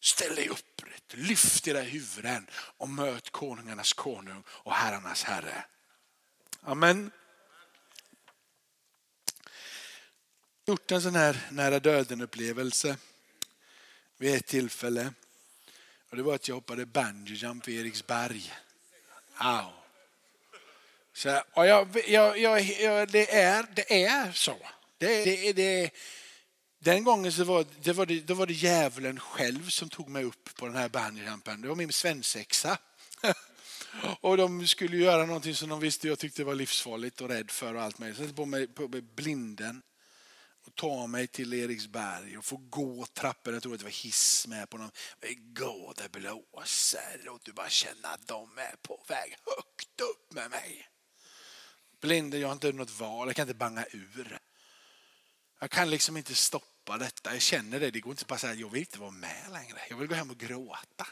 Ställ 0.00 0.34
dig 0.34 0.48
upprätt, 0.48 1.14
lyft 1.14 1.68
era 1.68 1.80
huvuden 1.80 2.46
och 2.52 2.88
möt 2.88 3.30
konungarnas 3.30 3.92
konung 3.92 4.42
och 4.48 4.72
herrarnas 4.72 5.22
herre. 5.22 5.64
Amen. 6.60 7.10
gjort 10.66 10.90
en 10.90 11.02
sån 11.02 11.14
här 11.14 11.48
nära 11.50 11.80
döden 11.80 12.20
upplevelse 12.20 12.96
vid 14.16 14.34
ett 14.34 14.46
tillfälle. 14.46 15.12
Och 16.14 16.18
det 16.18 16.22
var 16.22 16.34
att 16.34 16.48
jag 16.48 16.54
hoppade 16.54 16.86
bungee 16.86 17.34
jump 17.34 17.68
i 17.68 17.76
Eriksberg. 17.76 18.52
Au. 19.36 19.70
Så, 21.12 21.42
och 21.52 21.66
jag, 21.66 21.88
jag, 22.08 22.38
jag, 22.38 23.08
det, 23.08 23.34
är, 23.34 23.66
det 23.74 24.04
är 24.04 24.32
så. 24.32 24.56
Det, 24.98 25.24
det, 25.24 25.52
det, 25.52 25.90
den 26.78 27.04
gången 27.04 27.32
så 27.32 27.44
var 27.44 27.66
det, 27.82 27.92
var 27.92 28.06
det, 28.06 28.20
då 28.20 28.34
var 28.34 28.46
det 28.46 28.52
djävulen 28.52 29.20
själv 29.20 29.68
som 29.68 29.88
tog 29.88 30.08
mig 30.08 30.24
upp 30.24 30.56
på 30.56 30.66
den 30.66 30.76
här 30.76 30.88
bungyjumpen. 30.88 31.60
Det 31.60 31.68
var 31.68 31.76
min 31.76 31.92
svensexa. 31.92 32.78
Och 34.20 34.36
de 34.36 34.66
skulle 34.66 34.96
göra 34.96 35.26
någonting 35.26 35.54
som 35.54 35.68
de 35.68 35.80
visste 35.80 36.08
jag 36.08 36.18
tyckte 36.18 36.44
var 36.44 36.54
livsfarligt 36.54 37.20
och 37.20 37.28
rädd 37.28 37.50
för 37.50 37.74
och 37.74 37.82
allt 37.82 37.98
möjligt. 37.98 38.28
Så 38.28 38.34
på 38.34 38.46
mig, 38.46 38.66
på 38.66 38.88
mig 38.88 39.00
blinden 39.00 39.82
och 40.66 40.74
ta 40.74 41.06
mig 41.06 41.26
till 41.26 41.54
Eriksberg 41.54 42.38
och 42.38 42.44
få 42.44 42.56
gå 42.56 43.06
trappor. 43.06 43.52
Jag 43.52 43.62
tror 43.62 43.74
att 43.74 43.80
det 43.80 43.84
var 43.84 44.04
hiss 44.04 44.46
med 44.46 44.70
på 44.70 44.78
någon. 44.78 44.90
Gå, 45.36 45.94
det 45.96 46.12
blåser 46.12 47.28
och 47.28 47.40
du 47.44 47.52
bara 47.52 47.68
känner 47.68 48.14
att 48.14 48.26
de 48.26 48.58
är 48.58 48.76
på 48.82 49.04
väg 49.08 49.36
högt 49.46 50.00
upp 50.00 50.32
med 50.32 50.50
mig. 50.50 50.88
Blinde, 52.00 52.38
jag 52.38 52.48
har 52.48 52.52
inte 52.52 52.72
något 52.72 52.98
val, 52.98 53.28
jag 53.28 53.36
kan 53.36 53.42
inte 53.42 53.54
banga 53.54 53.86
ur. 53.90 54.38
Jag 55.60 55.70
kan 55.70 55.90
liksom 55.90 56.16
inte 56.16 56.34
stoppa 56.34 56.98
detta. 56.98 57.32
Jag 57.32 57.42
känner 57.42 57.80
det. 57.80 57.90
Det 57.90 58.00
går 58.00 58.10
inte 58.10 58.24
bara 58.24 58.34
att 58.34 58.40
säga 58.40 58.54
jag 58.54 58.70
vill 58.70 58.80
inte 58.80 58.98
vara 58.98 59.10
med 59.10 59.52
längre. 59.52 59.78
Jag 59.88 59.96
vill 59.96 60.08
gå 60.08 60.14
hem 60.14 60.30
och 60.30 60.38
gråta. 60.38 61.06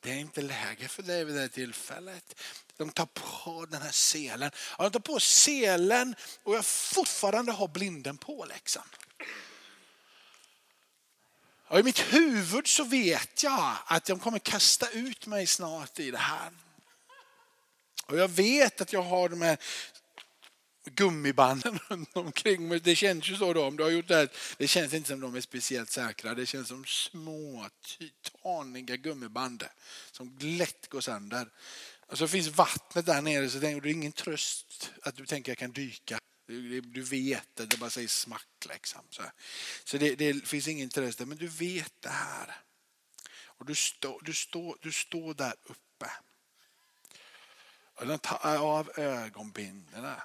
Det 0.00 0.10
är 0.10 0.16
inte 0.16 0.42
läge 0.42 0.88
för 0.88 1.02
dig 1.02 1.24
vid 1.24 1.34
det 1.34 1.40
här 1.40 1.48
tillfället. 1.48 2.40
De 2.76 2.90
tar 2.90 3.06
på 3.06 3.66
den 3.66 3.82
här 3.82 3.90
selen. 3.90 4.50
De 4.78 4.90
tar 4.90 5.00
på 5.00 5.20
selen 5.20 6.14
och 6.42 6.54
jag 6.54 6.64
fortfarande 6.64 7.52
har 7.52 7.68
blinden 7.68 8.18
på 8.18 8.44
liksom. 8.44 8.82
Och 11.68 11.78
I 11.78 11.82
mitt 11.82 11.98
huvud 11.98 12.66
så 12.66 12.84
vet 12.84 13.42
jag 13.42 13.76
att 13.86 14.04
de 14.04 14.18
kommer 14.18 14.38
kasta 14.38 14.90
ut 14.90 15.26
mig 15.26 15.46
snart 15.46 15.98
i 15.98 16.10
det 16.10 16.18
här. 16.18 16.50
Och 18.06 18.18
jag 18.18 18.28
vet 18.28 18.80
att 18.80 18.92
jag 18.92 19.02
har 19.02 19.28
de 19.28 19.42
här 19.42 19.58
gummibanden 20.84 21.78
runt 21.88 22.16
omkring 22.16 22.68
mig. 22.68 22.80
Det 22.80 22.96
känns 22.96 23.30
ju 23.30 23.36
så 23.36 23.52
då 23.52 23.64
om 23.64 23.76
du 23.76 23.82
har 23.82 23.90
gjort 23.90 24.08
det 24.08 24.16
här. 24.16 24.28
Det 24.56 24.68
känns 24.68 24.94
inte 24.94 25.08
som 25.08 25.20
de 25.20 25.34
är 25.34 25.40
speciellt 25.40 25.90
säkra. 25.90 26.34
Det 26.34 26.46
känns 26.46 26.68
som 26.68 26.84
små 26.84 27.68
titaniga 27.98 28.96
gummiband 28.96 29.64
som 30.12 30.38
lätt 30.40 30.88
går 30.88 31.00
sönder. 31.00 31.48
Alltså, 32.08 32.24
och 32.24 32.30
så 32.30 32.32
finns 32.32 32.48
vattnet 32.48 33.06
där 33.06 33.22
nere 33.22 33.50
så 33.50 33.58
det 33.58 33.68
är 33.68 33.86
ingen 33.86 34.12
tröst 34.12 34.92
att 35.02 35.16
du 35.16 35.26
tänker 35.26 35.52
jag 35.52 35.58
kan 35.58 35.72
dyka. 35.72 36.18
Du, 36.46 36.80
du 36.80 37.02
vet 37.02 37.48
det, 37.54 37.66
det 37.66 37.76
bara 37.76 37.90
säger 37.90 38.08
smack 38.08 38.66
liksom. 38.68 39.02
Så, 39.10 39.22
så 39.84 39.98
det, 39.98 40.14
det, 40.14 40.48
finns 40.48 40.68
ingen 40.68 40.88
tröst 40.88 41.18
där, 41.18 41.26
men 41.26 41.38
du 41.38 41.48
vet 41.48 41.92
det 42.00 42.08
här. 42.08 42.56
Och 43.44 43.66
du, 43.66 43.74
stå, 43.74 44.20
du, 44.22 44.34
stå, 44.34 44.76
du 44.80 44.92
står 44.92 45.34
där 45.34 45.54
uppe. 45.62 46.10
Och 47.94 48.06
den 48.06 48.18
tar 48.18 48.56
av 48.58 48.90
ögonbindlarna. 48.96 50.22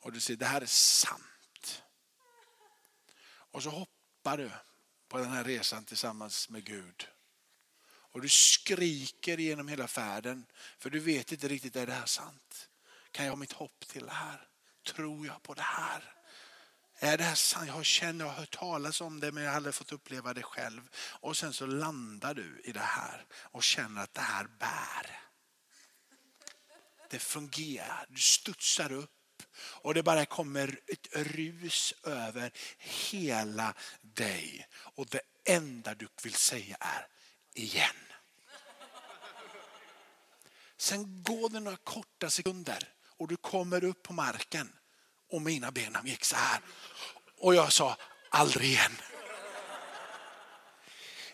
Och 0.00 0.12
du 0.12 0.20
säger 0.20 0.38
det 0.38 0.46
här 0.46 0.60
är 0.60 0.66
sant. 0.66 1.82
Och 3.28 3.62
så 3.62 3.70
hoppar 3.70 4.38
du 4.38 4.50
på 5.08 5.18
den 5.18 5.30
här 5.30 5.44
resan 5.44 5.84
tillsammans 5.84 6.48
med 6.48 6.64
Gud. 6.64 7.08
Och 8.18 8.22
du 8.22 8.28
skriker 8.28 9.38
genom 9.38 9.68
hela 9.68 9.88
färden 9.88 10.46
för 10.78 10.90
du 10.90 10.98
vet 10.98 11.32
inte 11.32 11.48
riktigt, 11.48 11.76
är 11.76 11.86
det 11.86 11.92
här 11.92 12.06
sant? 12.06 12.68
Kan 13.10 13.24
jag 13.24 13.32
ha 13.32 13.36
mitt 13.36 13.52
hopp 13.52 13.88
till 13.88 14.06
det 14.06 14.12
här? 14.12 14.48
Tror 14.86 15.26
jag 15.26 15.42
på 15.42 15.54
det 15.54 15.62
här? 15.62 16.14
Är 16.98 17.18
det 17.18 17.24
här 17.24 17.34
sant? 17.34 17.68
Jag 17.68 17.84
känner, 17.84 18.24
jag 18.24 18.32
har 18.32 18.38
hört 18.40 18.58
talas 18.58 19.00
om 19.00 19.20
det 19.20 19.32
men 19.32 19.42
jag 19.42 19.50
har 19.50 19.56
aldrig 19.56 19.74
fått 19.74 19.92
uppleva 19.92 20.34
det 20.34 20.42
själv. 20.42 20.80
Och 20.96 21.36
sen 21.36 21.52
så 21.52 21.66
landar 21.66 22.34
du 22.34 22.60
i 22.64 22.72
det 22.72 22.80
här 22.80 23.26
och 23.32 23.62
känner 23.62 24.02
att 24.02 24.14
det 24.14 24.20
här 24.20 24.46
bär. 24.58 25.20
Det 27.10 27.18
fungerar, 27.18 28.06
du 28.08 28.20
studsar 28.20 28.92
upp 28.92 29.42
och 29.56 29.94
det 29.94 30.02
bara 30.02 30.26
kommer 30.26 30.80
ett 30.86 31.08
rus 31.12 31.94
över 32.02 32.52
hela 32.78 33.74
dig. 34.00 34.68
Och 34.72 35.06
det 35.06 35.20
enda 35.44 35.94
du 35.94 36.08
vill 36.22 36.34
säga 36.34 36.76
är 36.80 37.06
igen. 37.54 38.07
Sen 40.78 41.22
går 41.22 41.48
det 41.48 41.60
några 41.60 41.76
korta 41.76 42.30
sekunder 42.30 42.88
och 43.16 43.28
du 43.28 43.36
kommer 43.36 43.84
upp 43.84 44.02
på 44.02 44.12
marken 44.12 44.72
och 45.30 45.42
mina 45.42 45.70
ben 45.70 45.98
gick 46.04 46.24
så 46.24 46.36
här. 46.36 46.60
Och 47.38 47.54
jag 47.54 47.72
sa 47.72 47.96
aldrig 48.30 48.68
igen. 48.70 48.92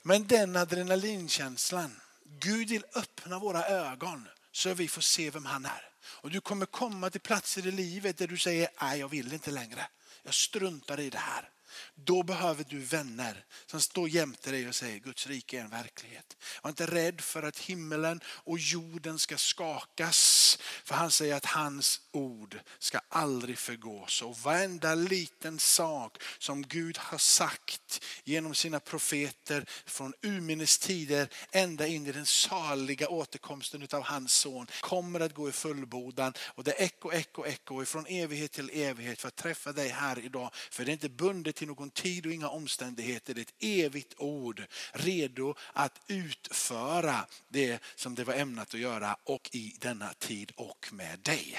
Men 0.03 0.27
den 0.27 0.57
adrenalinkänslan, 0.57 2.01
Gud 2.25 2.69
vill 2.69 2.85
öppna 2.95 3.39
våra 3.39 3.65
ögon 3.65 4.29
så 4.53 4.75
vi 4.75 4.89
får 4.89 5.03
se 5.03 5.31
vem 5.31 5.47
han 5.47 5.65
är. 5.65 5.91
Och 6.05 6.31
du 6.31 6.41
kommer 6.41 6.67
komma 6.67 7.11
till 7.11 7.21
platser 7.21 7.67
i 7.67 7.71
livet 7.71 8.17
där 8.17 8.27
du 8.27 8.39
säger, 8.39 8.69
nej 8.81 9.01
jag 9.01 9.09
vill 9.09 9.33
inte 9.33 9.51
längre. 9.51 9.87
Jag 10.23 10.35
struntar 10.35 11.01
i 11.01 11.11
det 11.11 11.19
här. 11.19 11.51
Då 11.95 12.23
behöver 12.23 12.65
du 12.65 12.79
vänner 12.79 13.45
som 13.67 13.81
står 13.81 14.09
jämte 14.09 14.51
dig 14.51 14.69
och 14.69 14.75
säger 14.75 14.99
Guds 14.99 15.27
rike 15.27 15.59
är 15.59 15.61
en 15.61 15.71
verklighet. 15.71 16.37
Var 16.63 16.71
inte 16.71 16.87
rädd 16.87 17.21
för 17.21 17.43
att 17.43 17.59
himmelen 17.59 18.21
och 18.27 18.59
jorden 18.59 19.19
ska 19.19 19.37
skakas. 19.37 20.59
För 20.85 20.95
han 20.95 21.11
säger 21.11 21.35
att 21.35 21.45
hans 21.45 22.01
ord 22.13 22.61
ska 22.79 23.01
aldrig 23.09 23.59
förgås. 23.59 24.23
Och 24.23 24.39
varenda 24.39 24.95
liten 24.95 25.59
sak 25.59 26.23
som 26.39 26.63
Gud 26.63 26.99
har 26.99 27.19
sagt 27.19 28.05
genom 28.25 28.55
sina 28.55 28.81
profeter 28.81 29.67
från 29.87 30.15
urminnes 30.23 30.79
tider 30.79 31.29
ända 31.53 31.87
in 31.87 32.07
i 32.07 32.13
den 32.13 32.27
saliga 32.27 33.09
återkomsten 33.09 33.89
av 33.93 34.03
hans 34.03 34.33
son 34.33 34.67
kommer 34.81 35.21
att 35.21 35.35
gå 35.35 35.49
i 35.49 35.53
fullbordan. 35.53 36.33
Och 36.41 36.65
det 36.65 36.81
är 36.81 36.85
eko, 36.85 37.13
eko, 37.13 37.47
eko 37.47 37.85
från 37.85 38.07
evighet 38.07 38.53
till 38.53 38.71
evighet 38.73 39.21
för 39.21 39.29
att 39.29 39.37
träffa 39.37 39.73
dig 39.73 39.89
här 39.89 40.19
idag. 40.19 40.51
För 40.71 40.85
det 40.85 40.91
är 40.91 40.93
inte 40.93 41.09
bundet 41.09 41.57
till 41.65 41.77
någon 41.77 41.91
tid 41.91 42.27
och 42.27 42.33
inga 42.33 42.49
omständigheter. 42.49 43.35
Det 43.35 43.41
är 43.41 43.43
ett 43.43 43.55
evigt 43.59 44.15
ord 44.19 44.67
redo 44.93 45.55
att 45.73 46.01
utföra 46.07 47.27
det 47.49 47.83
som 47.95 48.15
det 48.15 48.25
var 48.25 48.35
ämnat 48.35 48.75
att 48.75 48.81
göra 48.81 49.17
och 49.25 49.51
i 49.53 49.77
denna 49.81 50.15
tid 50.15 50.53
och 50.57 50.89
med 50.93 51.19
dig. 51.19 51.59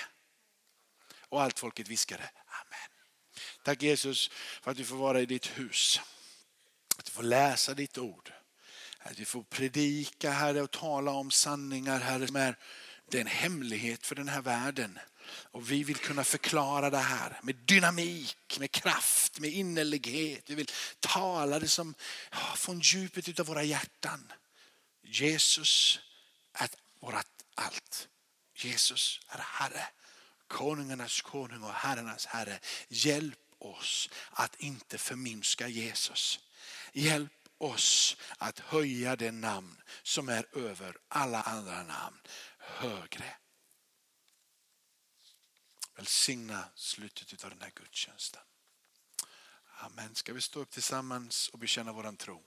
Och 1.30 1.42
allt 1.42 1.60
folket 1.60 1.88
viskade 1.88 2.24
Amen. 2.24 2.90
Tack 3.64 3.84
Jesus 3.84 4.30
för 4.62 4.72
att 4.72 4.80
vi 4.80 4.84
får 4.84 4.96
vara 4.96 5.22
i 5.22 5.26
ditt 5.26 5.46
hus. 5.46 6.02
Att 6.98 7.08
vi 7.08 7.12
får 7.12 7.24
läsa 7.24 7.74
ditt 7.74 7.98
ord. 7.98 8.32
Att 9.00 9.20
vi 9.20 9.26
får 9.26 9.44
predika 9.44 10.32
Herre 10.32 10.62
och 10.62 10.72
tala 10.72 11.12
om 11.12 11.32
sanningar 11.32 12.00
Herre 12.00 12.28
som 12.28 12.36
är 12.36 12.58
det 13.10 13.18
är 13.18 13.22
en 13.22 13.28
hemlighet 13.28 14.06
för 14.06 14.16
den 14.16 14.28
här 14.28 14.42
världen. 14.42 15.00
Och 15.28 15.72
vi 15.72 15.84
vill 15.84 15.96
kunna 15.96 16.24
förklara 16.24 16.90
det 16.90 16.98
här 16.98 17.40
med 17.44 17.56
dynamik, 17.56 18.58
med 18.60 18.72
kraft, 18.72 19.40
med 19.40 19.50
innerlighet. 19.50 20.44
Vi 20.50 20.56
vill 20.56 20.72
tala 21.00 21.60
det 21.60 21.68
som 21.68 21.94
från 22.56 22.80
djupet 22.80 23.40
av 23.40 23.46
våra 23.46 23.64
hjärtan. 23.64 24.32
Jesus 25.04 26.00
är 26.54 26.70
vårt 27.00 27.16
allt. 27.56 28.08
Jesus 28.56 29.20
är 29.30 29.40
Herre, 29.40 29.88
konungarnas 30.48 31.22
konung 31.22 31.64
och 31.64 31.74
herrarnas 31.74 32.26
Herre. 32.26 32.60
Hjälp 32.88 33.40
oss 33.60 34.10
att 34.32 34.56
inte 34.56 34.98
förminska 34.98 35.68
Jesus. 35.68 36.40
Hjälp 36.94 37.32
oss 37.58 38.18
att 38.38 38.60
höja 38.60 39.16
det 39.16 39.32
namn 39.32 39.82
som 40.04 40.30
är 40.30 40.46
över 40.58 40.98
alla 41.08 41.42
andra 41.42 41.84
namn 41.84 42.18
högre. 42.58 43.36
Välsigna 45.96 46.66
slutet 46.76 47.44
av 47.44 47.50
den 47.50 47.62
här 47.62 47.72
gudstjänsten. 47.76 48.42
Amen. 49.78 50.16
Ska 50.16 50.34
vi 50.34 50.42
stå 50.42 50.60
upp 50.60 50.70
tillsammans 50.70 51.50
och 51.50 51.60
bekänna 51.60 51.94
våran 51.94 52.18
tro? 52.18 52.44